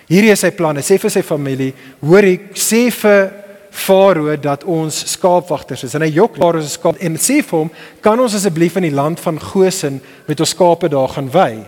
Hierdie 0.08 0.30
is 0.30 0.40
sy 0.40 0.50
plan. 0.50 0.76
Hy 0.76 0.82
sê 0.82 0.98
vir 1.00 1.10
sy 1.10 1.22
familie: 1.22 1.74
"Hoor 2.00 2.24
ek 2.24 2.54
sê 2.54 2.90
vir 2.90 3.32
Farao 3.70 4.36
dat 4.36 4.64
ons 4.64 5.12
skaapwagters 5.12 5.84
is." 5.84 5.94
En 5.94 6.02
hy 6.02 6.08
jok 6.08 6.36
Farao 6.36 6.62
se 6.62 6.68
skaap 6.68 6.96
en 7.00 7.16
sê 7.16 7.42
vir 7.42 7.58
hom: 7.58 7.70
"Kan 8.00 8.20
ons 8.20 8.34
asseblief 8.34 8.76
in 8.76 8.82
die 8.82 8.94
land 8.94 9.20
van 9.20 9.40
Goshen 9.40 10.00
met 10.26 10.40
ons 10.40 10.50
skape 10.50 10.88
daar 10.88 11.08
gaan 11.08 11.30
wy?" 11.30 11.66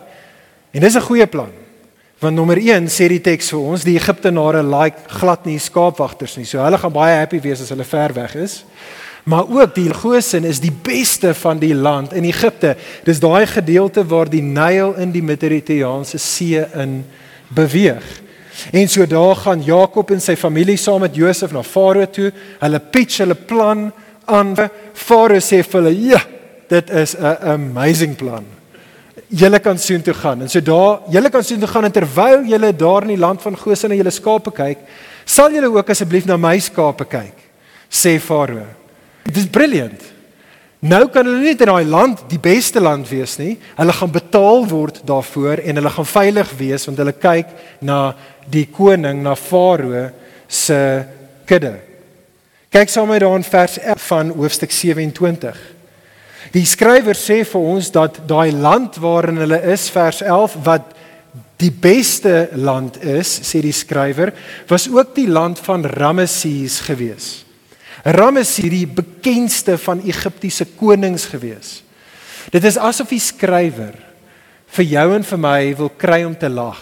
En 0.72 0.80
dis 0.80 0.94
'n 0.94 1.00
goeie 1.00 1.26
plan. 1.26 1.65
Want 2.18 2.36
nommer 2.36 2.56
1 2.56 2.86
sê 2.88 3.10
die 3.12 3.20
teks 3.20 3.50
vir 3.52 3.60
ons, 3.60 3.82
die 3.84 3.98
Egiptenare 3.98 4.62
like 4.64 5.10
glad 5.18 5.44
nie 5.44 5.58
skaapwagters 5.60 6.38
nie. 6.38 6.46
So 6.48 6.62
hulle 6.64 6.78
gaan 6.80 6.94
baie 6.94 7.18
happy 7.18 7.42
wees 7.44 7.60
as 7.60 7.72
hulle 7.74 7.84
ver 7.84 8.14
weg 8.16 8.38
is. 8.40 8.62
Maar 9.26 9.50
ook 9.50 9.74
die 9.74 9.90
Gosen 9.92 10.46
is 10.48 10.62
die 10.62 10.72
beste 10.72 11.34
van 11.34 11.58
die 11.60 11.74
land 11.74 12.14
in 12.16 12.24
Egipte. 12.24 12.76
Dis 13.04 13.20
daai 13.20 13.44
gedeelte 13.50 14.06
waar 14.06 14.30
die 14.30 14.40
Nyl 14.40 14.94
in 15.02 15.12
die 15.12 15.22
Mediterrane 15.22 16.06
See 16.06 16.62
in 16.62 17.02
beweeg. 17.52 18.06
En 18.72 18.88
so 18.88 19.04
daar 19.06 19.36
gaan 19.36 19.64
Jakob 19.66 20.10
en 20.10 20.22
sy 20.22 20.36
familie 20.40 20.78
saam 20.80 21.02
met 21.04 21.16
Josef 21.18 21.52
na 21.52 21.62
Farao 21.62 22.06
toe. 22.08 22.30
Hulle 22.62 22.80
pitch 22.80 23.20
hulle 23.20 23.34
plan 23.34 23.90
aan. 24.24 24.54
Farao 24.94 25.42
sê 25.42 25.60
vir 25.62 25.82
hulle, 25.82 26.06
"Ja, 26.08 26.22
dit 26.68 26.90
is 26.90 27.16
'n 27.18 27.36
amazing 27.42 28.16
plan." 28.16 28.44
Julle 29.28 29.60
kan 29.60 29.78
soontoe 29.78 30.14
gaan. 30.14 30.42
En 30.42 30.50
so 30.50 30.62
daar, 30.62 31.00
julle 31.10 31.30
kan 31.30 31.44
soontoe 31.44 31.68
gaan 31.68 31.88
en 31.88 31.94
terwyl 31.94 32.44
julle 32.46 32.72
daar 32.76 33.06
in 33.06 33.14
die 33.14 33.20
land 33.20 33.42
van 33.42 33.56
Goshen 33.58 33.90
na 33.90 33.98
julle 33.98 34.12
skape 34.14 34.52
kyk, 34.54 34.82
sal 35.24 35.54
julle 35.54 35.70
ook 35.74 35.90
asseblief 35.90 36.26
na 36.26 36.36
my 36.40 36.58
skape 36.62 37.06
kyk, 37.10 37.46
sê 37.90 38.16
Farao. 38.22 38.66
Dit 39.26 39.42
is 39.42 39.50
brilliant. 39.50 40.12
Nou 40.86 41.06
kan 41.10 41.26
hulle 41.26 41.40
nie 41.42 41.54
in 41.56 41.58
daai 41.66 41.88
land 41.88 42.26
die 42.30 42.38
beste 42.38 42.80
land 42.80 43.08
wees 43.10 43.38
nie. 43.40 43.56
Hulle 43.78 43.94
gaan 43.96 44.12
betaal 44.12 44.66
word 44.70 45.00
daarvoor 45.08 45.62
en 45.64 45.80
hulle 45.80 45.92
gaan 45.96 46.08
veilig 46.10 46.52
wees 46.60 46.86
want 46.86 47.00
hulle 47.02 47.16
kyk 47.16 47.50
na 47.80 48.12
die 48.52 48.66
koning, 48.70 49.24
na 49.24 49.34
Farao 49.34 50.10
se 50.46 50.78
kudde. 51.48 51.74
Kyk 52.70 52.92
saam 52.92 53.08
met 53.10 53.24
daar 53.24 53.38
in 53.38 53.46
vers 53.46 53.78
11 53.78 54.06
van 54.10 54.30
hoofstuk 54.36 54.70
27. 54.70 55.56
Die 56.56 56.64
skrywer 56.64 57.18
sê 57.18 57.42
vir 57.44 57.64
ons 57.68 57.90
dat 57.92 58.22
daai 58.28 58.48
land 58.54 58.96
waarin 59.02 59.42
hulle 59.42 59.58
is 59.74 59.90
vers 59.92 60.22
11 60.24 60.54
wat 60.64 60.94
die 61.60 61.72
beste 61.72 62.48
land 62.56 62.96
is, 63.04 63.28
sê 63.44 63.60
die 63.64 63.74
skrywer, 63.76 64.32
was 64.68 64.86
ook 64.88 65.12
die 65.16 65.28
land 65.28 65.60
van 65.64 65.84
Rameses 65.84 66.78
gewees. 66.86 67.28
Rameses 68.04 68.70
die 68.72 68.86
bekendste 68.88 69.76
van 69.82 70.00
Egiptiese 70.06 70.68
konings 70.78 71.26
gewees. 71.28 71.80
Dit 72.52 72.64
is 72.64 72.78
asof 72.80 73.12
die 73.12 73.20
skrywer 73.20 73.96
vir 74.76 74.88
jou 74.88 75.06
en 75.16 75.24
vir 75.26 75.40
my 75.42 75.60
wil 75.76 75.92
kry 75.98 76.22
om 76.24 76.36
te 76.38 76.48
lag. 76.48 76.80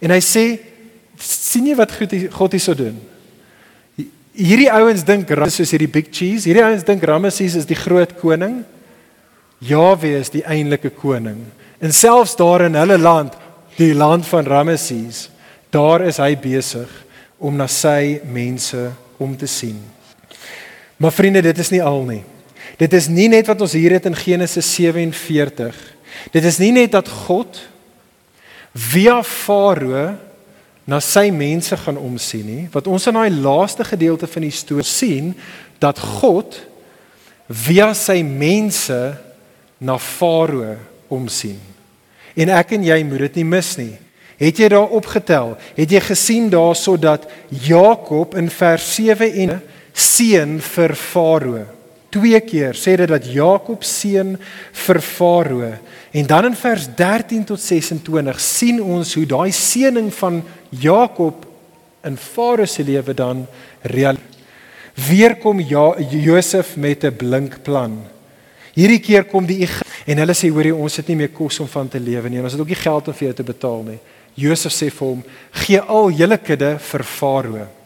En 0.00 0.14
hy 0.14 0.20
sê 0.24 0.46
sien 1.20 1.68
jy 1.68 1.76
wat 1.76 1.92
God 1.92 2.56
hierso 2.56 2.76
doen? 2.78 2.96
Hierdie 4.32 4.70
ouens 4.72 5.04
dink 5.04 5.30
Ramses 5.30 5.60
soos 5.60 5.74
hierdie 5.74 5.90
big 5.92 6.08
cheese. 6.08 6.46
Hierdie 6.48 6.64
ouens 6.64 6.86
dink 6.88 7.04
Ramses 7.04 7.56
is 7.60 7.68
die 7.68 7.76
groot 7.76 8.14
koning. 8.20 8.62
Jahwe 9.62 10.14
is 10.22 10.32
die 10.32 10.44
eintlike 10.48 10.90
koning. 10.96 11.44
En 11.82 11.92
selfs 11.92 12.34
daar 12.38 12.64
in 12.66 12.78
hulle 12.78 12.96
land, 12.98 13.36
die 13.76 13.92
land 13.94 14.26
van 14.28 14.48
Ramses, 14.48 15.26
daar 15.72 16.04
is 16.08 16.20
hy 16.22 16.32
besig 16.40 16.88
om 17.42 17.56
na 17.58 17.68
sy 17.68 18.22
mense 18.32 18.90
om 19.20 19.36
te 19.36 19.48
sien. 19.50 19.78
Maar 21.02 21.12
vriende, 21.12 21.42
dit 21.42 21.58
is 21.58 21.72
nie 21.74 21.82
al 21.82 22.02
nie. 22.06 22.22
Dit 22.80 22.92
is 22.96 23.08
nie 23.12 23.28
net 23.28 23.48
wat 23.50 23.60
ons 23.64 23.74
hier 23.76 23.96
het 23.96 24.06
in 24.08 24.16
Genesis 24.16 24.68
47. 24.76 25.76
Dit 26.32 26.44
is 26.46 26.58
nie 26.62 26.72
net 26.74 26.94
dat 26.94 27.08
God 27.26 27.58
via 28.72 29.20
Farao 29.26 30.12
na 30.84 30.98
sy 31.02 31.28
mense 31.34 31.76
gaan 31.78 31.98
omsien 31.98 32.46
nie. 32.46 32.62
Wat 32.72 32.88
ons 32.90 33.06
in 33.06 33.18
daai 33.18 33.30
laaste 33.30 33.84
gedeelte 33.86 34.26
van 34.30 34.46
die 34.46 34.54
storie 34.54 34.86
sien 34.86 35.32
dat 35.82 36.00
God 36.20 36.58
via 37.46 37.92
sy 37.94 38.20
mense 38.26 38.98
na 39.82 39.98
Farao 39.98 40.76
omsien. 41.12 41.60
En 42.38 42.50
ek 42.54 42.74
en 42.78 42.86
jy 42.86 43.02
moet 43.04 43.26
dit 43.28 43.42
nie 43.42 43.48
mis 43.52 43.74
nie. 43.78 43.94
Het 44.42 44.62
jy 44.62 44.70
daar 44.72 44.94
opgetel? 44.96 45.52
Het 45.76 45.98
jy 45.98 46.00
gesien 46.06 46.48
daarso 46.50 46.96
dat 46.98 47.28
Jakob 47.48 48.34
in 48.38 48.48
vers 48.50 48.88
7 48.96 49.28
en 49.44 49.60
seun 49.92 50.58
vir 50.72 50.96
Farao 50.98 51.66
twee 52.12 52.40
keer 52.44 52.76
sê 52.76 52.96
dit 53.00 53.08
dat 53.08 53.24
Jakob 53.26 53.84
seun 53.84 54.36
vir 54.84 55.00
Farao 55.00 55.72
en 56.12 56.26
dan 56.28 56.50
in 56.50 56.58
vers 56.58 56.88
13 56.96 57.46
tot 57.48 57.60
26 57.60 58.40
sien 58.40 58.82
ons 58.82 59.14
hoe 59.16 59.24
daai 59.26 59.52
seëning 59.56 60.12
van 60.18 60.42
Jakob 60.70 61.46
in 62.04 62.18
Farao 62.20 62.68
se 62.68 62.84
lewe 62.84 63.14
dan 63.16 63.46
real 63.82 64.20
weer 64.94 65.36
kom 65.40 65.60
ja, 65.60 65.94
Josef 66.00 66.76
met 66.76 67.04
'n 67.04 67.16
blink 67.16 67.62
plan. 67.62 68.04
Hierdie 68.74 69.00
keer 69.00 69.24
kom 69.24 69.46
die 69.46 69.68
en 70.06 70.18
hulle 70.18 70.34
sê 70.34 70.48
hoorie 70.50 70.74
ons 70.74 70.96
het 70.96 71.08
nie 71.08 71.16
meer 71.16 71.28
kos 71.28 71.60
om 71.60 71.68
van 71.68 71.88
te 71.88 72.00
lewe 72.00 72.28
nie 72.28 72.38
en 72.38 72.44
ons 72.44 72.52
het 72.52 72.60
ook 72.60 72.68
nie 72.68 72.84
geld 72.84 73.08
om 73.08 73.14
vir 73.14 73.26
jou 73.26 73.34
te 73.34 73.42
betaal 73.42 73.82
nie. 73.82 73.98
Josef 74.34 74.72
sê 74.72 74.90
vir 74.90 75.08
hom: 75.08 75.24
"Gee 75.52 75.80
al 75.80 76.10
julle 76.10 76.38
kudde 76.38 76.78
vir 76.78 77.04
Farao." 77.04 77.81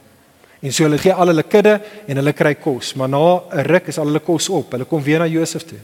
En 0.62 0.73
so 0.73 0.85
hulle 0.85 0.99
gee 0.99 1.12
al 1.12 1.27
hulle 1.27 1.42
kudde 1.42 1.81
en 2.09 2.16
hulle 2.16 2.33
kry 2.33 2.55
kos, 2.55 2.95
maar 2.95 3.09
na 3.09 3.42
'n 3.53 3.66
ruk 3.66 3.88
is 3.88 3.99
al 3.99 4.07
hulle 4.07 4.21
kos 4.21 4.49
op. 4.49 4.73
Hulle 4.73 4.85
kom 4.85 5.03
weer 5.03 5.19
na 5.19 5.27
Josef 5.27 5.64
toe. 5.64 5.79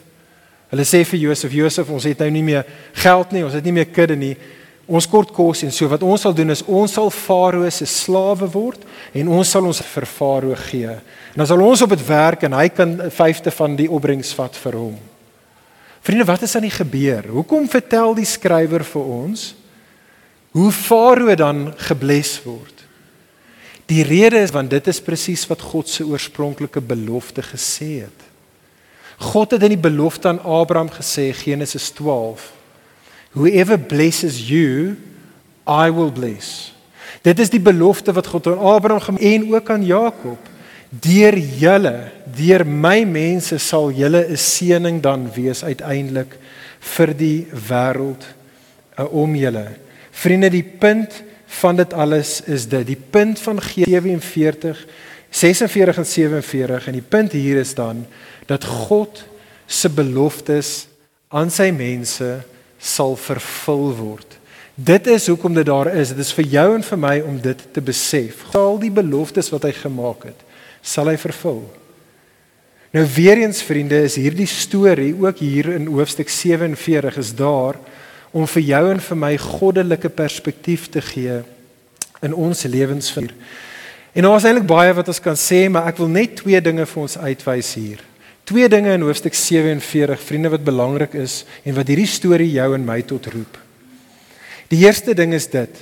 Hulle 0.71 0.85
sê 0.85 1.05
vir 1.05 1.19
Josef: 1.19 1.53
"Josef, 1.53 1.91
ons 1.91 2.05
het 2.05 2.19
nou 2.19 2.31
nie 2.31 2.43
meer 2.43 2.65
geld 2.93 3.33
nie, 3.33 3.45
ons 3.45 3.53
het 3.53 3.65
nie 3.65 3.73
meer 3.73 3.87
kudde 3.87 4.17
nie." 4.17 4.37
Ons 4.87 5.07
kort 5.07 5.31
kos 5.33 5.63
en 5.63 5.71
so 5.71 5.87
wat 5.89 6.03
ons 6.03 6.21
sal 6.21 6.35
doen 6.35 6.51
is 6.51 6.65
ons 6.67 6.93
sal 6.93 7.11
Farao 7.11 7.69
se 7.71 7.87
slawe 7.87 8.49
word 8.51 8.83
en 9.15 9.29
ons 9.29 9.51
sal 9.55 9.65
ons 9.65 9.81
vir 9.95 10.07
Farao 10.07 10.57
gee. 10.69 10.91
En 10.91 11.37
dan 11.37 11.47
sal 11.47 11.63
ons 11.63 11.83
op 11.83 11.95
dit 11.95 12.07
werk 12.09 12.43
en 12.43 12.53
hy 12.59 12.69
kan 12.69 13.01
'n 13.01 13.11
vyfde 13.11 13.51
van 13.51 13.77
die 13.77 13.91
opbrengs 13.91 14.35
vat 14.35 14.57
vir 14.57 14.73
hom. 14.73 14.99
Vriende, 16.03 16.25
wat 16.25 16.43
is 16.43 16.57
aan 16.57 16.67
die 16.67 16.71
gebeur? 16.71 17.23
Hoekom 17.31 17.69
vertel 17.69 18.15
die 18.15 18.25
skrywer 18.25 18.85
vir 18.85 19.03
ons 19.03 19.55
hoe 20.51 20.71
Farao 20.73 21.35
dan 21.35 21.75
gebless 21.77 22.43
word? 22.45 22.72
Die 23.93 24.05
rede 24.07 24.41
is 24.41 24.53
want 24.55 24.71
dit 24.73 24.87
is 24.89 25.03
presies 25.05 25.45
wat 25.51 25.61
God 25.73 25.89
se 25.91 26.05
oorspronklike 26.07 26.81
belofte 26.81 27.45
gesê 27.45 28.07
het. 28.07 28.29
God 29.23 29.53
het 29.55 29.65
in 29.67 29.75
die 29.75 29.85
belofte 29.85 30.31
aan 30.31 30.41
Abraham 30.41 30.91
gesê 30.91 31.31
Genesis 31.37 31.91
12 31.99 32.51
Whoever 33.33 33.79
blesses 33.79 34.49
you, 34.49 34.97
I 35.67 35.89
will 35.91 36.13
bless. 36.13 36.73
Dit 37.25 37.39
is 37.41 37.53
die 37.53 37.63
belofte 37.63 38.13
wat 38.13 38.29
God 38.29 38.51
aan 38.51 38.59
Abraham 38.75 39.17
en 39.17 39.47
ook 39.55 39.71
aan 39.71 39.85
Jakob. 39.85 40.51
Deur 40.91 41.39
julle, 41.39 42.13
deur 42.37 42.67
my 42.69 43.05
mense 43.09 43.57
sal 43.59 43.89
julle 43.97 44.27
'n 44.29 44.37
seëning 44.37 45.01
dan 45.01 45.31
wees 45.33 45.65
uiteindelik 45.65 46.37
vir 46.81 47.15
die 47.17 47.47
wêreld 47.69 48.27
uh, 48.99 49.09
om 49.09 49.35
julle. 49.37 49.67
Vriende, 50.11 50.51
die 50.51 50.67
punt 50.67 51.23
van 51.53 51.77
dit 51.77 51.93
alles 51.93 52.41
is 52.49 52.69
dit. 52.69 52.87
Die 52.87 53.01
punt 53.11 53.41
van 53.41 53.61
G47 53.61 54.87
46 55.33 55.97
en 55.97 56.07
47 56.07 56.87
en 56.87 56.97
die 56.97 57.09
punt 57.09 57.33
hier 57.33 57.61
is 57.61 57.75
dan 57.75 58.07
dat 58.47 58.65
God 58.65 59.25
se 59.67 59.89
beloftes 59.89 60.87
aan 61.33 61.51
sy 61.51 61.71
mense 61.73 62.43
sal 62.77 63.17
vervul 63.17 63.93
word. 63.97 64.39
Dit 64.75 65.07
is 65.07 65.29
hoekom 65.31 65.55
dit 65.55 65.67
daar 65.69 65.89
is. 65.95 66.13
Dit 66.13 66.25
is 66.25 66.33
vir 66.37 66.49
jou 66.57 66.67
en 66.75 66.85
vir 66.85 67.01
my 67.01 67.15
om 67.25 67.39
dit 67.41 67.65
te 67.73 67.81
besef. 67.85 68.45
Al 68.57 68.77
die 68.81 68.93
beloftes 68.93 69.49
wat 69.53 69.65
hy 69.69 69.73
gemaak 69.77 70.27
het, 70.29 70.45
sal 70.85 71.09
hy 71.13 71.17
vervul. 71.21 71.63
Nou 72.93 73.07
weer 73.15 73.41
eens 73.41 73.63
vriende, 73.65 74.03
is 74.05 74.19
hierdie 74.21 74.49
storie 74.49 75.15
ook 75.17 75.41
hier 75.41 75.71
in 75.73 75.89
hoofstuk 75.89 76.29
47 76.29 77.17
is 77.17 77.33
daar 77.37 77.79
om 78.33 78.47
vir 78.49 78.65
jou 78.65 78.85
en 78.95 79.01
vir 79.01 79.19
my 79.21 79.33
goddelike 79.39 80.09
perspektief 80.09 80.89
te 80.93 81.03
gee 81.05 81.43
in 82.25 82.35
ons 82.35 82.65
lewensvuur. 82.65 83.35
En 84.13 84.27
daar 84.27 84.37
is 84.37 84.47
eintlik 84.49 84.69
baie 84.69 84.93
wat 84.97 85.09
ons 85.09 85.21
kan 85.25 85.37
sê, 85.39 85.67
maar 85.73 85.89
ek 85.89 86.01
wil 86.01 86.11
net 86.13 86.37
twee 86.41 86.61
dinge 86.65 86.85
vir 86.89 87.03
ons 87.03 87.19
uitwys 87.21 87.75
hier. 87.79 88.03
Twee 88.49 88.69
dinge 88.69 88.93
in 88.93 89.05
hoofstuk 89.07 89.37
47, 89.39 90.21
vriende 90.21 90.51
wat 90.53 90.65
belangrik 90.67 91.15
is 91.17 91.43
en 91.65 91.77
wat 91.77 91.89
hierdie 91.89 92.11
storie 92.11 92.51
jou 92.53 92.73
en 92.75 92.85
my 92.85 92.99
tot 93.07 93.29
roep. 93.33 93.59
Die 94.73 94.83
eerste 94.83 95.15
ding 95.15 95.33
is 95.37 95.47
dit. 95.53 95.81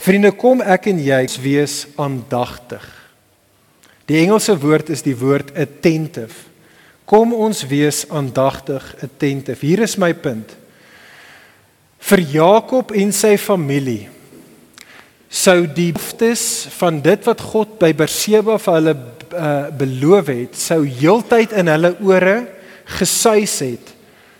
Vriende, 0.00 0.32
kom 0.36 0.62
ek 0.62 0.88
en 0.92 1.00
jy 1.02 1.20
wees 1.42 1.82
aandagtig. 2.00 2.84
Die 4.10 4.18
Engelse 4.20 4.56
woord 4.60 4.90
is 4.92 5.04
die 5.04 5.16
woord 5.16 5.54
attentive. 5.56 6.48
Kom 7.08 7.34
ons 7.34 7.64
wees 7.68 8.04
aandagtig, 8.10 8.84
attentive. 9.04 9.60
Hier 9.64 9.82
is 9.84 9.98
my 10.00 10.12
punt. 10.14 10.56
Vir 12.02 12.24
Jakob 12.34 12.90
en 12.98 13.12
sy 13.14 13.36
familie 13.38 14.08
sou 15.32 15.62
die 15.64 15.92
beloftes 15.96 16.66
van 16.76 17.00
dit 17.00 17.24
wat 17.24 17.40
God 17.40 17.78
by 17.80 17.92
Berseba 17.96 18.58
vir 18.60 18.74
hulle 18.76 18.92
uh, 18.92 19.70
beloof 19.72 20.28
het, 20.28 20.58
sou 20.60 20.82
heeltyd 20.84 21.54
in 21.56 21.70
hulle 21.72 21.94
ore 22.04 22.36
gesuis 22.98 23.54
het 23.64 23.94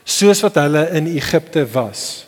soos 0.05 0.43
wat 0.45 0.59
hulle 0.59 0.83
in 0.99 1.07
Egipte 1.15 1.65
was. 1.73 2.27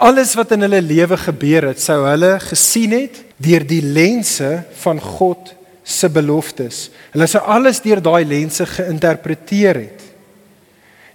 Alles 0.00 0.32
wat 0.38 0.54
in 0.54 0.64
hulle 0.64 0.80
lewe 0.80 1.18
gebeur 1.20 1.66
het, 1.68 1.80
sou 1.82 2.06
hulle 2.06 2.38
gesien 2.40 2.94
het 2.94 3.18
deur 3.36 3.66
die 3.68 3.82
lense 3.82 4.62
van 4.80 5.00
God 5.02 5.52
se 5.84 6.08
beloftes. 6.08 6.86
Hulle 7.12 7.26
sou 7.28 7.42
alles 7.44 7.82
deur 7.84 8.00
daai 8.00 8.24
lense 8.24 8.64
geïnterpreteer 8.64 9.82
het. 9.82 10.06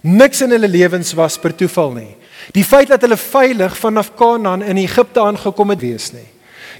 Niks 0.06 0.44
in 0.44 0.52
hulle 0.54 0.70
lewens 0.70 1.10
was 1.18 1.40
per 1.40 1.56
toeval 1.56 1.96
nie. 1.96 2.12
Die 2.52 2.64
feit 2.64 2.88
dat 2.88 3.00
hulle 3.00 3.16
veilig 3.16 3.76
vanaf 3.76 4.14
Kanaan 4.14 4.62
in 4.62 4.76
Egipte 4.76 5.20
aangekom 5.20 5.70
het 5.70 5.80
wees 5.80 6.12
nie. 6.12 6.28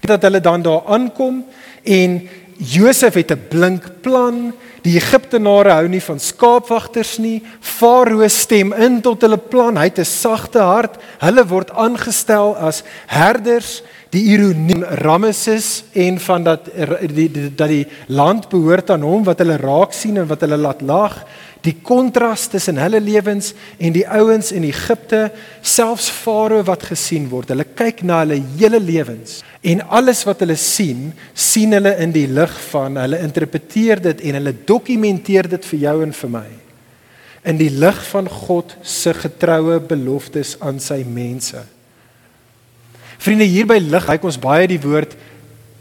Dat 0.01 0.23
hulle 0.23 0.41
dan 0.41 0.63
daar 0.63 0.85
aankom 0.87 1.45
en 1.83 2.29
Josef 2.57 3.15
het 3.15 3.33
'n 3.33 3.47
blink 3.49 4.01
plan. 4.01 4.55
Die 4.83 4.97
Egiptenare 4.97 5.71
hou 5.71 5.89
nie 5.89 6.03
van 6.03 6.21
skaapwagters 6.21 7.19
nie. 7.19 7.43
Farao 7.61 8.29
stem 8.29 8.73
in 8.73 9.01
tot 9.01 9.21
hulle 9.21 9.37
plan. 9.37 9.77
Hy 9.77 9.85
het 9.85 9.99
'n 9.99 10.05
sagte 10.05 10.59
hart. 10.59 10.97
Hulle 11.19 11.47
word 11.47 11.71
aangestel 11.71 12.57
as 12.57 12.83
herders. 13.07 13.83
Die 14.17 14.23
ironie 14.33 14.81
Rameses 15.03 15.85
en 15.93 16.17
van 16.25 16.47
dat 16.47 16.71
die, 17.13 17.27
die 17.29 17.51
dat 17.53 17.69
die 17.69 17.85
land 18.09 18.49
behoort 18.49 18.95
aan 18.95 19.05
hom 19.05 19.27
wat 19.27 19.43
hulle 19.45 19.59
raak 19.61 19.93
sien 19.93 20.17
en 20.23 20.31
wat 20.31 20.47
hulle 20.47 20.57
laat 20.57 20.81
lag 20.87 21.19
die 21.67 21.75
kontras 21.83 22.47
tussen 22.51 22.79
hulle 22.81 23.01
lewens 23.03 23.53
en 23.79 23.95
die 23.95 24.05
ouens 24.07 24.53
in 24.55 24.67
Egipte, 24.67 25.31
selfs 25.63 26.09
Farao 26.13 26.63
wat 26.67 26.87
gesien 26.91 27.29
word. 27.31 27.51
Hulle 27.53 27.67
kyk 27.77 28.05
na 28.07 28.21
hulle 28.23 28.39
hele 28.59 28.81
lewens 28.83 29.41
en 29.67 29.83
alles 29.91 30.23
wat 30.29 30.45
hulle 30.45 30.59
sien, 30.61 31.11
sien 31.35 31.75
hulle 31.75 31.97
in 32.03 32.15
die 32.15 32.29
lig 32.31 32.53
van 32.71 32.99
hulle 33.03 33.21
interpreteer 33.25 34.03
dit 34.11 34.27
en 34.29 34.39
hulle 34.41 34.55
dokumenteer 34.69 35.51
dit 35.57 35.71
vir 35.73 35.83
jou 35.89 35.97
en 36.07 36.15
vir 36.23 36.35
my. 36.39 36.49
In 37.47 37.59
die 37.59 37.71
lig 37.71 37.99
van 38.11 38.29
God 38.31 38.77
se 38.83 39.15
getroue 39.15 39.81
beloftes 39.91 40.57
aan 40.63 40.79
sy 40.83 41.03
mense. 41.07 41.63
Vriende, 43.19 43.45
hier 43.45 43.67
by 43.67 43.79
lig, 43.79 44.07
kyk 44.07 44.25
ons 44.25 44.39
baie 44.39 44.67
die 44.67 44.81
woord 44.81 45.17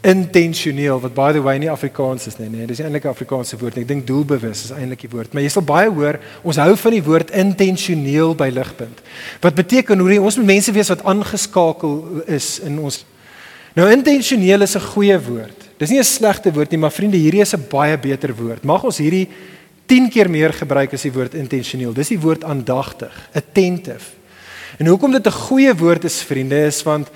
intentioneel 0.06 1.00
wat 1.02 1.14
by 1.14 1.32
the 1.32 1.42
way 1.42 1.58
nie 1.58 1.70
Afrikaans 1.70 2.28
is 2.30 2.36
nie, 2.38 2.48
nee, 2.48 2.66
dis 2.66 2.78
eintlik 2.78 3.04
'n 3.04 3.14
Afrikaanse 3.14 3.58
woord. 3.58 3.78
Ek 3.78 3.88
dink 3.88 4.06
doelbewus 4.06 4.64
is 4.64 4.70
eintlik 4.70 5.00
die 5.00 5.10
woord, 5.10 5.32
maar 5.34 5.42
jy 5.42 5.48
sal 5.48 5.62
baie 5.62 5.90
hoor, 5.90 6.20
ons 6.42 6.56
hou 6.56 6.76
van 6.76 6.92
die 6.92 7.02
woord 7.02 7.30
intentioneel 7.30 8.34
by 8.34 8.48
ligpunt. 8.48 9.02
Wat 9.40 9.54
beteken 9.54 9.98
hoe 9.98 10.20
ons 10.20 10.36
moet 10.36 10.46
mense 10.46 10.72
wees 10.72 10.88
wat 10.88 11.04
aangeskakel 11.04 12.22
is 12.26 12.60
in 12.60 12.78
ons 12.78 13.04
Nou 13.76 13.90
intentioneel 13.92 14.62
is 14.62 14.74
'n 14.74 14.80
goeie 14.80 15.18
woord. 15.20 15.68
Dis 15.76 15.90
nie 15.90 15.98
'n 15.98 16.04
slegte 16.04 16.52
woord 16.52 16.70
nie, 16.70 16.78
maar 16.78 16.92
vriende, 16.92 17.16
hierdie 17.16 17.42
is 17.42 17.52
'n 17.54 17.66
baie 17.68 17.98
beter 17.98 18.34
woord. 18.34 18.64
Mag 18.64 18.84
ons 18.84 18.98
hierdie 18.98 19.28
10 19.86 20.08
keer 20.08 20.30
meer 20.30 20.52
gebruik 20.52 20.92
as 20.92 21.02
die 21.02 21.12
woord 21.12 21.34
intentioneel. 21.34 21.92
Dis 21.92 22.08
die 22.08 22.20
woord 22.20 22.44
aandagtig, 22.44 23.12
attentive. 23.34 24.16
En 24.76 24.86
hoekom 24.86 25.10
dit 25.10 25.26
'n 25.26 25.30
goeie 25.30 25.74
woord 25.74 26.04
is, 26.04 26.22
vriende, 26.22 26.66
is 26.66 26.82
want 26.82 27.08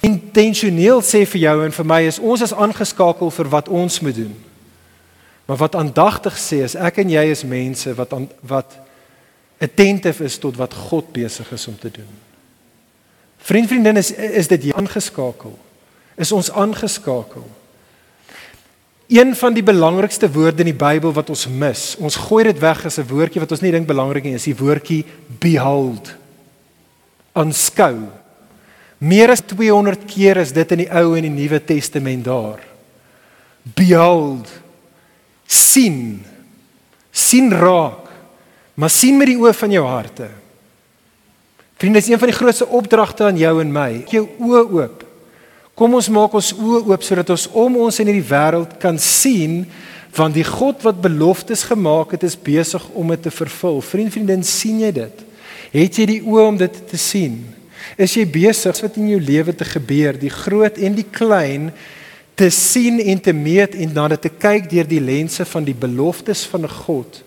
intentioneel 0.00 1.02
sê 1.02 1.24
vir 1.26 1.40
jou 1.40 1.64
en 1.64 1.72
vir 1.72 1.86
my 1.86 2.00
is 2.06 2.18
ons 2.18 2.40
is 2.40 2.54
aangeskakel 2.54 3.30
vir 3.30 3.48
wat 3.48 3.68
ons 3.68 4.00
moet 4.00 4.14
doen. 4.14 4.34
Maar 5.46 5.56
wat 5.56 5.74
aandagtig 5.74 6.36
sê 6.38 6.62
is 6.66 6.74
ek 6.74 6.98
en 6.98 7.10
jy 7.10 7.24
is 7.30 7.44
mense 7.44 7.94
wat 7.94 8.12
aan, 8.12 8.28
wat 8.40 8.76
attentive 9.58 10.24
is 10.24 10.38
tot 10.38 10.56
wat 10.56 10.74
God 10.74 11.12
besig 11.12 11.52
is 11.52 11.66
om 11.66 11.78
te 11.78 11.90
doen. 11.90 12.10
Vriend 13.38 13.68
vriendin 13.68 13.96
is 13.96 14.10
is 14.12 14.48
dit 14.48 14.72
aangeskakel? 14.74 15.58
Is 16.16 16.32
ons 16.32 16.50
aangeskakel? 16.50 17.46
Een 19.06 19.36
van 19.38 19.54
die 19.54 19.62
belangrikste 19.62 20.30
woorde 20.32 20.64
in 20.64 20.72
die 20.72 20.84
Bybel 20.84 21.12
wat 21.14 21.28
ons 21.30 21.46
mis, 21.46 21.94
ons 22.02 22.16
gooi 22.26 22.44
dit 22.44 22.58
weg 22.58 22.84
as 22.84 22.98
'n 22.98 23.06
woordjie 23.06 23.40
wat 23.40 23.50
ons 23.50 23.60
nie 23.60 23.70
dink 23.70 23.86
belangrik 23.86 24.24
nie, 24.24 24.34
is 24.34 24.44
die 24.44 24.56
woordjie 24.56 25.04
behold. 25.38 26.16
Aanskou. 27.36 28.06
Meer 28.98 29.34
as 29.34 29.44
200 29.44 30.06
keer 30.08 30.40
is 30.40 30.54
dit 30.56 30.72
in 30.72 30.84
die 30.86 30.88
Ou 30.88 31.16
en 31.18 31.26
die 31.26 31.32
Nuwe 31.32 31.60
Testament 31.60 32.24
daar. 32.24 32.62
Behold. 33.76 34.48
sien. 35.46 36.24
sien 37.10 37.52
raak. 37.52 38.08
Maar 38.74 38.90
sien 38.90 39.16
met 39.16 39.30
die 39.30 39.38
oë 39.40 39.54
van 39.56 39.72
jou 39.72 39.84
harte. 39.86 40.28
Vriende, 41.76 42.00
dis 42.00 42.08
een 42.08 42.18
van 42.18 42.28
die 42.28 42.36
grootste 42.36 42.66
opdragte 42.66 43.24
aan 43.24 43.38
jou 43.40 43.60
en 43.60 43.72
my. 43.72 43.90
Jou 44.10 44.24
oë 44.40 44.62
oop. 44.72 45.04
Kom 45.76 45.94
ons 45.96 46.08
maak 46.08 46.34
ons 46.36 46.54
oë 46.56 46.82
oop 46.88 47.04
sodat 47.04 47.30
ons 47.34 47.46
om 47.52 47.76
ons 47.84 48.00
in 48.00 48.08
hierdie 48.08 48.28
wêreld 48.30 48.78
kan 48.80 48.98
sien 49.00 49.64
want 50.16 50.32
die 50.32 50.46
God 50.48 50.80
wat 50.86 51.02
beloftes 51.04 51.66
gemaak 51.68 52.14
het 52.16 52.22
is 52.24 52.38
besig 52.40 52.80
om 52.96 53.10
dit 53.12 53.26
te 53.26 53.32
vervul. 53.34 53.82
Vriend, 53.84 54.12
vriendin, 54.14 54.44
sien 54.46 54.78
jy 54.80 54.88
dit? 54.96 55.25
Het 55.76 56.00
jy 56.00 56.06
die 56.08 56.22
oë 56.24 56.46
om 56.48 56.56
dit 56.56 56.76
te 56.88 56.98
sien? 57.00 57.42
Is 58.00 58.16
jy 58.16 58.24
besig 58.28 58.78
wat 58.82 58.96
in 58.96 59.10
jou 59.12 59.20
lewe 59.20 59.52
te 59.54 59.66
gebeur, 59.68 60.16
die 60.16 60.32
groot 60.32 60.78
en 60.80 60.96
die 60.96 61.04
klein 61.04 61.70
te 62.36 62.48
sien 62.52 62.98
en 63.00 63.20
te 63.20 63.32
meet 63.36 63.76
en 63.76 63.92
na 63.96 64.08
dit 64.12 64.26
te 64.26 64.32
kyk 64.32 64.70
deur 64.72 64.88
die 64.88 65.02
lense 65.04 65.44
van 65.48 65.64
die 65.64 65.76
beloftes 65.76 66.44
van 66.48 66.64
'n 66.64 66.76
God 66.84 67.22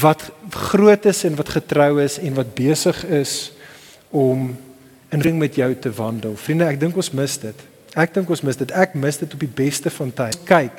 wat 0.00 0.30
groot 0.50 1.06
is 1.06 1.24
en 1.24 1.36
wat 1.36 1.48
getrou 1.48 2.02
is 2.02 2.18
en 2.18 2.34
wat 2.34 2.54
besig 2.54 3.04
is 3.04 3.52
om 4.10 4.56
in 5.10 5.20
ring 5.20 5.38
met 5.38 5.54
jou 5.54 5.74
te 5.74 5.90
wandel. 5.90 6.36
Vriende, 6.36 6.64
ek 6.64 6.80
dink 6.80 6.96
ons 6.96 7.10
mis 7.10 7.38
dit. 7.38 7.54
Ek 7.96 8.14
dink 8.14 8.28
ons 8.30 8.42
mis 8.42 8.56
dit. 8.56 8.70
Ek 8.70 8.94
mis 8.94 9.16
dit 9.16 9.34
op 9.34 9.40
die 9.40 9.54
beste 9.54 9.90
van 9.90 10.12
tyd. 10.12 10.36
Kyk. 10.44 10.76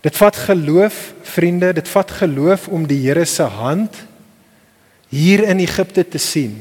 Dit 0.00 0.16
vat 0.16 0.36
geloof, 0.36 1.14
vriende, 1.22 1.72
dit 1.72 1.88
vat 1.88 2.10
geloof 2.10 2.68
om 2.68 2.86
die 2.86 3.00
Here 3.06 3.24
se 3.24 3.42
hand 3.42 4.09
hier 5.10 5.44
in 5.50 5.60
Egipte 5.62 6.04
te 6.06 6.18
sien. 6.18 6.56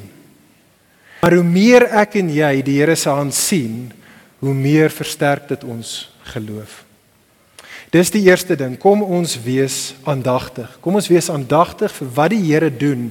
Maar 1.21 1.37
hoe 1.37 1.45
meer 1.45 1.85
ek 2.01 2.17
en 2.21 2.29
jy 2.33 2.53
die 2.65 2.77
Here 2.79 2.95
se 2.97 3.11
hand 3.11 3.35
sien, 3.35 3.89
hoe 4.39 4.53
meer 4.55 4.91
versterk 4.93 5.49
dit 5.51 5.65
ons 5.67 6.09
geloof. 6.31 6.83
Dis 7.93 8.11
die 8.13 8.23
eerste 8.27 8.55
ding. 8.55 8.77
Kom 8.77 9.01
ons 9.03 9.33
wees 9.43 9.95
aandagtig. 10.07 10.69
Kom 10.83 10.99
ons 10.99 11.09
wees 11.09 11.29
aandagtig 11.33 11.93
vir 11.97 12.11
wat 12.15 12.33
die 12.35 12.43
Here 12.45 12.69
doen 12.69 13.09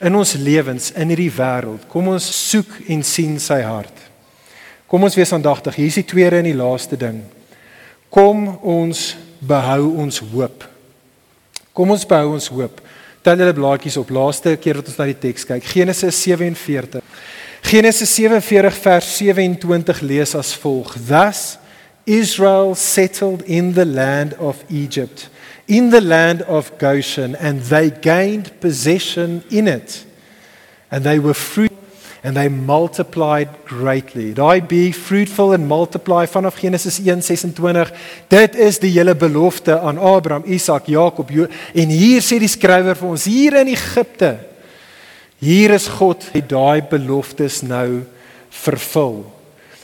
in 0.00 0.16
ons 0.16 0.36
lewens 0.40 0.92
in 0.96 1.10
hierdie 1.12 1.32
wêreld. 1.34 1.84
Kom 1.90 2.08
ons 2.14 2.28
soek 2.50 2.78
en 2.88 3.02
sien 3.04 3.36
sy 3.42 3.60
hart. 3.66 4.06
Kom 4.90 5.04
ons 5.06 5.18
wees 5.18 5.32
aandagtig. 5.34 5.76
Hier 5.78 5.90
is 5.90 5.98
die 6.00 6.08
tweede 6.08 6.40
en 6.40 6.48
die 6.48 6.56
laaste 6.56 6.96
ding. 6.98 7.20
Kom 8.10 8.46
ons 8.66 9.12
behou 9.38 9.92
ons 10.02 10.22
hoop. 10.32 10.64
Kom 11.76 11.92
ons 11.94 12.06
behou 12.06 12.32
ons 12.38 12.48
hoop. 12.54 12.80
Tel 13.22 13.36
julle 13.36 13.52
blaadjies 13.52 13.98
op. 14.00 14.10
Laaste 14.10 14.56
keer 14.60 14.80
wat 14.80 14.88
ons 14.88 14.96
na 15.00 15.08
die 15.10 15.18
teks 15.18 15.44
kyk. 15.48 15.64
Genesis 15.74 16.22
47. 16.24 17.02
Genesis 17.70 18.14
47 18.16 18.78
vers 18.80 19.10
27 19.18 20.00
lees 20.08 20.34
as 20.34 20.54
volg: 20.56 20.94
Thus 21.06 21.58
Israel 22.08 22.74
settled 22.74 23.42
in 23.44 23.74
the 23.76 23.84
land 23.84 24.38
of 24.38 24.64
Egypt, 24.68 25.28
in 25.66 25.90
the 25.90 26.00
land 26.00 26.42
of 26.48 26.72
Goshen, 26.78 27.36
and 27.36 27.62
they 27.68 27.90
gained 27.90 28.50
possession 28.60 29.42
in 29.50 29.68
it. 29.68 30.06
And 30.90 31.04
they 31.04 31.20
were 31.20 31.34
fruitful 31.34 31.69
and 32.22 32.36
they 32.36 32.48
multiplied 32.48 33.48
greatly. 33.64 34.34
Daai 34.34 34.60
be 34.60 34.92
fruitful 34.92 35.52
and 35.52 35.68
multiply 35.68 36.26
vanaf 36.26 36.60
Genesis 36.60 37.00
1:26. 37.00 37.92
Dit 38.28 38.54
is 38.54 38.78
die 38.78 38.90
hele 38.90 39.14
belofte 39.14 39.80
aan 39.80 39.98
Abraham, 39.98 40.44
Isak, 40.46 40.86
Jakob 40.86 41.30
en 41.30 41.88
hier 41.88 42.20
sê 42.20 42.38
die 42.38 42.48
skrywer 42.48 42.94
vir 42.94 43.08
ons 43.08 43.24
hier 43.24 43.56
in 43.60 43.68
Egipte 43.68 44.38
Hier 45.40 45.72
is 45.72 45.88
God 45.88 46.26
het 46.34 46.50
daai 46.52 46.82
beloftes 46.84 47.62
nou 47.64 48.02
vervul. 48.52 49.22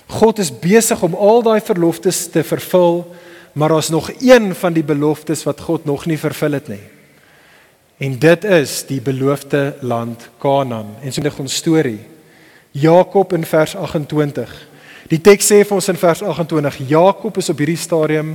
God 0.07 0.43
is 0.43 0.53
besig 0.53 1.01
om 1.03 1.17
al 1.17 1.41
daai 1.47 1.63
beloftes 1.65 2.27
te 2.29 2.43
vervul, 2.45 3.07
maar 3.57 3.73
daar's 3.73 3.89
nog 3.89 4.11
een 4.21 4.53
van 4.55 4.77
die 4.77 4.85
beloftes 4.85 5.47
wat 5.49 5.63
God 5.65 5.89
nog 5.89 6.05
nie 6.07 6.19
vervul 6.21 6.59
het 6.59 6.69
nie. 6.69 6.83
En 7.97 8.19
dit 8.21 8.45
is 8.45 8.83
die 8.85 9.01
beloofde 9.01 9.79
land 9.81 10.29
Kanaan. 10.39 10.93
En 11.01 11.13
so 11.13 11.23
'n 11.23 11.49
storie. 11.49 12.16
Jakob 12.77 13.33
in 13.33 13.45
vers 13.49 13.77
28. 13.77 14.51
Die 15.09 15.21
teks 15.23 15.49
sê 15.49 15.63
vir 15.65 15.77
ons 15.79 15.89
in 15.89 15.99
vers 16.01 16.23
28, 16.23 16.81
Jakob 16.91 17.39
is 17.41 17.49
op 17.53 17.61
hierdie 17.63 17.79
stadium 17.81 18.35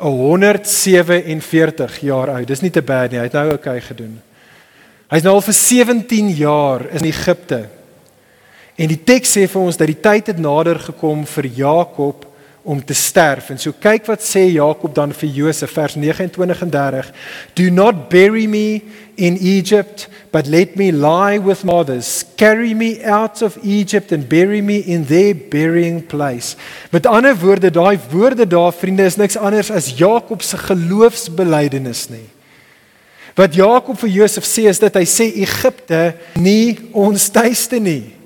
147 0.00 1.98
jaar 2.06 2.36
oud. 2.36 2.48
Dis 2.48 2.62
nie 2.62 2.72
te 2.72 2.82
bad 2.84 3.10
nie. 3.10 3.18
Hy 3.20 3.26
het 3.28 3.36
nou 3.36 3.46
oukei 3.50 3.78
okay 3.78 3.86
gedoen. 3.88 4.14
Hy's 5.10 5.26
nou 5.26 5.34
al 5.34 5.42
vir 5.42 5.56
17 5.58 6.30
jaar 6.38 6.86
in 6.94 7.08
Egipte. 7.08 7.64
En 8.78 8.88
die 8.88 9.00
teks 9.04 9.34
sê 9.36 9.48
vir 9.50 9.64
ons 9.64 9.76
dat 9.76 9.90
die 9.90 9.98
tyd 9.98 10.30
het 10.30 10.38
nader 10.40 10.78
gekom 10.90 11.26
vir 11.26 11.50
Jakob 11.58 12.29
om 12.62 12.84
te 12.84 12.94
sterf. 12.94 13.50
En 13.50 13.58
so 13.58 13.72
kyk 13.80 14.06
wat 14.10 14.22
sê 14.24 14.42
Jakob 14.52 14.94
dan 14.94 15.14
vir 15.16 15.30
Josef 15.32 15.72
vers 15.72 15.94
29 15.96 16.60
en 16.60 16.70
30. 16.70 17.12
Do 17.56 17.70
not 17.70 18.08
bury 18.08 18.44
me 18.46 18.82
in 19.14 19.36
Egypt, 19.36 20.08
but 20.30 20.46
let 20.46 20.76
me 20.76 20.92
lie 20.92 21.40
with 21.40 21.64
mothers. 21.64 22.24
Carry 22.36 22.74
me 22.74 23.00
out 23.04 23.42
of 23.42 23.56
Egypt 23.62 24.12
and 24.12 24.28
bury 24.28 24.60
me 24.60 24.78
in 24.78 25.06
their 25.06 25.34
burying 25.34 26.06
place. 26.06 26.56
Met 26.90 27.06
ander 27.06 27.36
woorde, 27.36 27.70
daai 27.70 27.98
woorde 28.10 28.46
daar 28.46 28.72
vriende 28.72 29.04
is 29.08 29.16
niks 29.16 29.36
anders 29.36 29.70
as 29.70 29.92
Jakob 29.96 30.42
se 30.42 30.56
geloofsbelijdenis 30.56 32.08
nie. 32.08 32.28
Wat 33.34 33.54
Jakob 33.54 33.98
vir 33.98 34.10
Josef 34.10 34.44
sê 34.44 34.68
is 34.68 34.80
dat 34.82 34.96
hy 34.98 35.06
sê 35.08 35.30
Egipte 35.40 36.14
nie 36.36 36.76
ons 36.92 37.28
tuiste 37.32 37.78
nie. 37.80 38.19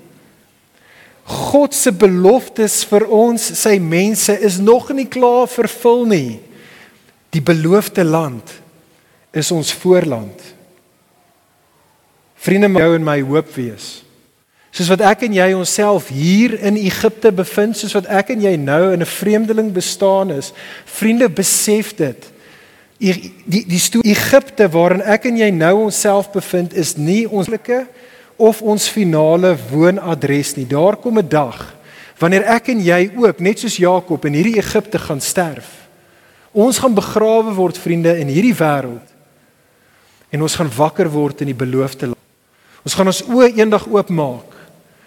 God 1.25 1.73
se 1.75 1.93
beloftes 1.93 2.83
vir 2.85 3.07
ons, 3.09 3.41
sy 3.41 3.79
mense 3.81 4.35
is 4.45 4.59
nog 4.61 4.91
nie 4.93 5.09
klaar 5.09 5.49
vervul 5.49 6.05
nie. 6.09 6.41
Die 7.33 7.43
beloofde 7.43 8.05
land 8.05 8.53
is 9.33 9.51
ons 9.51 9.73
voorland. 9.73 10.53
Vriende, 12.45 12.69
jou 12.69 12.91
en 12.99 13.07
my 13.07 13.23
hoop 13.25 13.49
wees. 13.57 14.05
Soos 14.75 14.91
wat 14.91 15.05
ek 15.07 15.25
en 15.25 15.37
jy 15.39 15.47
onsself 15.57 16.11
hier 16.13 16.59
in 16.67 16.77
Egipte 16.77 17.31
bevind, 17.33 17.79
soos 17.79 17.95
wat 17.97 18.09
ek 18.11 18.35
en 18.35 18.43
jy 18.43 18.57
nou 18.61 18.93
in 18.93 19.01
'n 19.01 19.07
vreemdeling 19.07 19.73
bestaan 19.73 20.31
is. 20.31 20.53
Vriende, 20.85 21.29
besef 21.31 21.95
dit. 21.97 22.27
Die 22.99 23.33
die, 23.47 23.65
die 23.67 24.11
Egipte 24.11 24.69
waarin 24.69 25.03
ek 25.03 25.25
en 25.25 25.37
jy 25.37 25.51
nou 25.51 25.85
onsself 25.85 26.31
bevind 26.33 26.75
is 26.75 26.97
nie 26.97 27.25
onslike 27.29 27.87
of 28.37 28.63
ons 28.63 28.89
finale 28.89 29.55
woonadres 29.71 30.55
nie. 30.57 30.67
Daar 30.67 30.97
kom 30.97 31.19
'n 31.19 31.29
dag 31.29 31.75
wanneer 32.19 32.45
ek 32.47 32.69
en 32.69 32.81
jy 32.81 33.11
ook 33.17 33.41
net 33.41 33.59
soos 33.59 33.77
Jakob 33.77 34.25
in 34.25 34.33
hierdie 34.33 34.59
Egipte 34.59 34.99
gaan 34.99 35.21
sterf. 35.21 35.89
Ons 36.53 36.79
gaan 36.79 36.95
begrawe 36.95 37.55
word 37.55 37.79
vriende 37.79 38.19
in 38.19 38.29
hierdie 38.29 38.55
wêreld. 38.55 39.09
En 40.31 40.43
ons 40.43 40.55
gaan 40.55 40.71
wakker 40.77 41.11
word 41.11 41.41
in 41.41 41.47
die 41.47 41.59
beloofde 41.59 42.07
land. 42.07 42.27
Ons 42.85 42.95
gaan 42.95 43.07
ons 43.07 43.23
oë 43.23 43.57
eendag 43.57 43.87
oopmaak 43.89 44.55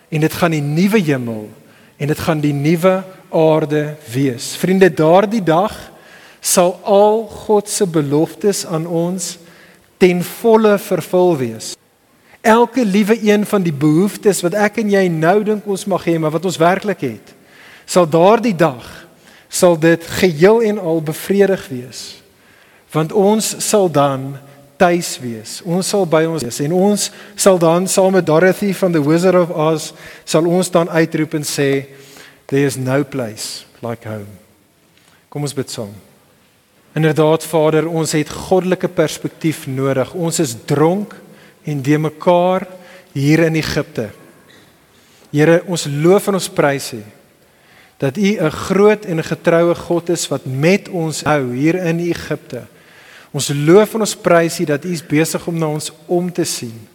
en 0.09 0.21
dit 0.21 0.34
gaan 0.34 0.51
die 0.51 0.61
nuwe 0.61 0.99
hemel 0.99 1.49
en 1.97 2.07
dit 2.07 2.19
gaan 2.19 2.39
die 2.39 2.53
nuwe 2.53 3.03
aarde 3.30 3.95
wees. 4.11 4.55
Vriende, 4.55 4.89
daardie 4.89 5.43
dag 5.43 5.91
sal 6.41 6.80
al 6.84 7.28
God 7.28 7.69
se 7.69 7.86
beloftes 7.86 8.65
aan 8.65 8.88
ons 8.88 9.38
ten 9.97 10.23
volle 10.23 10.78
vervul 10.78 11.38
wees 11.38 11.76
elke 12.42 12.86
liewe 12.86 13.18
een 13.24 13.46
van 13.46 13.64
die 13.64 13.74
behoeftes 13.74 14.42
wat 14.46 14.54
ek 14.54 14.82
en 14.84 14.92
jy 14.94 15.08
nou 15.12 15.42
dink 15.44 15.68
ons 15.68 15.86
mag 15.86 16.06
hê, 16.08 16.18
maar 16.20 16.32
wat 16.36 16.46
ons 16.46 16.60
werklik 16.62 17.04
het, 17.08 17.34
sal 17.86 18.08
daardie 18.10 18.56
dag 18.56 18.86
sal 19.50 19.78
dit 19.80 20.04
geheel 20.20 20.62
en 20.62 20.80
al 20.80 21.02
bevredig 21.02 21.68
wees. 21.72 22.02
Want 22.92 23.14
ons 23.16 23.56
sal 23.64 23.88
dan 23.92 24.34
tuis 24.78 25.18
wees. 25.20 25.62
Ons 25.66 25.90
sal 25.90 26.06
by 26.10 26.24
ons 26.30 26.44
wees 26.44 26.60
en 26.64 26.76
ons 26.76 27.08
sal 27.36 27.60
dan 27.62 27.88
saam 27.90 28.14
met 28.18 28.26
Dorothy 28.28 28.74
van 28.78 28.94
the 28.94 29.02
Wizard 29.04 29.40
of 29.40 29.54
Oz 29.56 29.92
sal 30.26 30.48
ons 30.48 30.70
dan 30.72 30.90
uitroep 30.90 31.38
en 31.40 31.48
sê 31.48 31.88
there 32.48 32.68
is 32.68 32.78
no 32.78 33.04
place 33.04 33.66
like 33.82 34.08
home. 34.08 34.30
Kom 35.30 35.48
ons 35.48 35.56
bid 35.56 35.72
saam. 35.72 35.94
Inderdaad 36.98 37.44
Vader, 37.46 37.86
ons 37.90 38.14
het 38.16 38.30
goddelike 38.30 38.90
perspektief 38.90 39.68
nodig. 39.70 40.14
Ons 40.18 40.40
is 40.42 40.56
dronk 40.66 41.14
en 41.68 41.82
de 41.84 41.97
mekaar 41.99 42.68
hier 43.11 43.43
in 43.47 43.59
Egipte. 43.59 44.09
Here, 45.34 45.59
ons 45.68 45.86
loof 45.91 46.30
en 46.32 46.39
ons 46.39 46.51
prys 46.55 46.93
U 46.95 47.03
dat 47.97 48.18
U 48.18 48.30
'n 48.38 48.51
groot 48.51 49.05
en 49.05 49.18
'n 49.18 49.24
getroue 49.24 49.76
God 49.76 50.09
is 50.09 50.28
wat 50.28 50.45
met 50.45 50.89
ons 50.89 51.24
hou 51.24 51.53
hier 51.53 51.76
in 51.76 51.99
Egipte. 51.99 52.61
Ons 53.32 53.49
loof 53.49 53.93
en 53.93 53.99
ons 53.99 54.15
prys 54.15 54.59
U 54.59 54.65
dat 54.65 54.86
U 54.86 54.91
is 54.91 55.05
besig 55.05 55.47
om 55.47 55.57
na 55.57 55.68
ons 55.68 55.91
om 56.05 56.32
te 56.32 56.43
sien. 56.43 56.88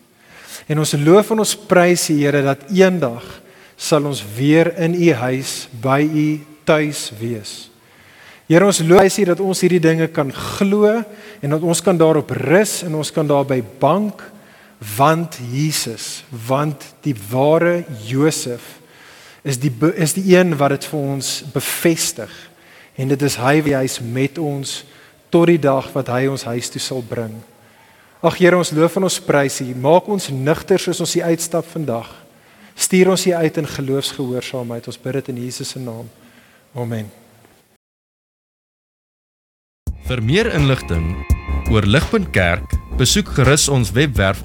En 0.67 0.79
ons 0.79 0.93
loof 0.93 1.31
en 1.31 1.39
ons 1.39 1.57
prys 1.57 2.09
U 2.11 2.15
Here 2.15 2.43
dat 2.43 2.59
eendag 2.71 3.43
sal 3.77 4.05
ons 4.05 4.25
weer 4.37 4.79
in 4.79 4.95
U 4.95 5.13
huis 5.13 5.69
by 5.81 6.09
U 6.15 6.41
tuis 6.65 7.13
wees. 7.19 7.71
Here 8.47 8.65
ons 8.65 8.79
loof 8.79 9.19
U 9.19 9.25
dat 9.25 9.41
ons 9.41 9.61
hierdie 9.61 9.81
dinge 9.81 10.07
kan 10.07 10.33
glo 10.33 11.03
en 11.41 11.51
dat 11.51 11.63
ons 11.63 11.83
kan 11.83 11.97
daarop 11.97 12.31
rus 12.31 12.83
en 12.83 12.95
ons 12.95 13.13
kan 13.13 13.27
daarby 13.27 13.63
bank 13.79 14.23
want 14.83 15.39
Jesus, 15.53 16.25
want 16.47 16.95
die 17.05 17.15
ware 17.31 17.85
Josef 18.07 18.81
is 19.43 19.59
die 19.59 19.73
is 19.95 20.15
die 20.15 20.35
een 20.35 20.57
wat 20.59 20.75
dit 20.77 20.87
vir 20.91 20.99
ons 20.99 21.31
bevestig 21.55 22.33
en 22.99 23.11
dit 23.11 23.23
is 23.23 23.39
hy 23.41 23.61
wie 23.67 23.75
hy's 23.75 24.01
met 24.03 24.39
ons 24.39 24.83
tot 25.33 25.49
die 25.49 25.61
dag 25.61 25.89
wat 25.95 26.11
hy 26.13 26.27
ons 26.31 26.45
huis 26.51 26.71
toe 26.71 26.83
sal 26.83 27.03
bring. 27.03 27.35
Ag 28.23 28.37
Here, 28.39 28.55
ons 28.55 28.71
loof 28.71 28.99
en 29.01 29.09
ons 29.09 29.21
prys 29.25 29.63
U. 29.65 29.73
Maak 29.83 30.07
ons 30.13 30.29
nugter 30.31 30.79
soos 30.79 31.01
ons 31.03 31.15
hier 31.17 31.27
uitstap 31.33 31.67
vandag. 31.73 32.07
Stuur 32.79 33.11
ons 33.17 33.25
hier 33.27 33.41
uit 33.41 33.59
in 33.59 33.67
geloofsgehoorsaamheid. 33.67 34.87
Ons 34.87 35.01
bid 35.03 35.19
dit 35.19 35.33
in 35.33 35.41
Jesus 35.43 35.75
se 35.75 35.83
naam. 35.83 36.07
Amen. 36.79 37.11
Vir 40.07 40.23
meer 40.23 40.53
inligting 40.55 41.17
oor 41.73 41.87
Ligpunt 41.89 42.31
Kerk, 42.31 42.77
besoek 43.01 43.35
gerus 43.35 43.67
ons 43.73 43.91
webwerf 43.97 44.45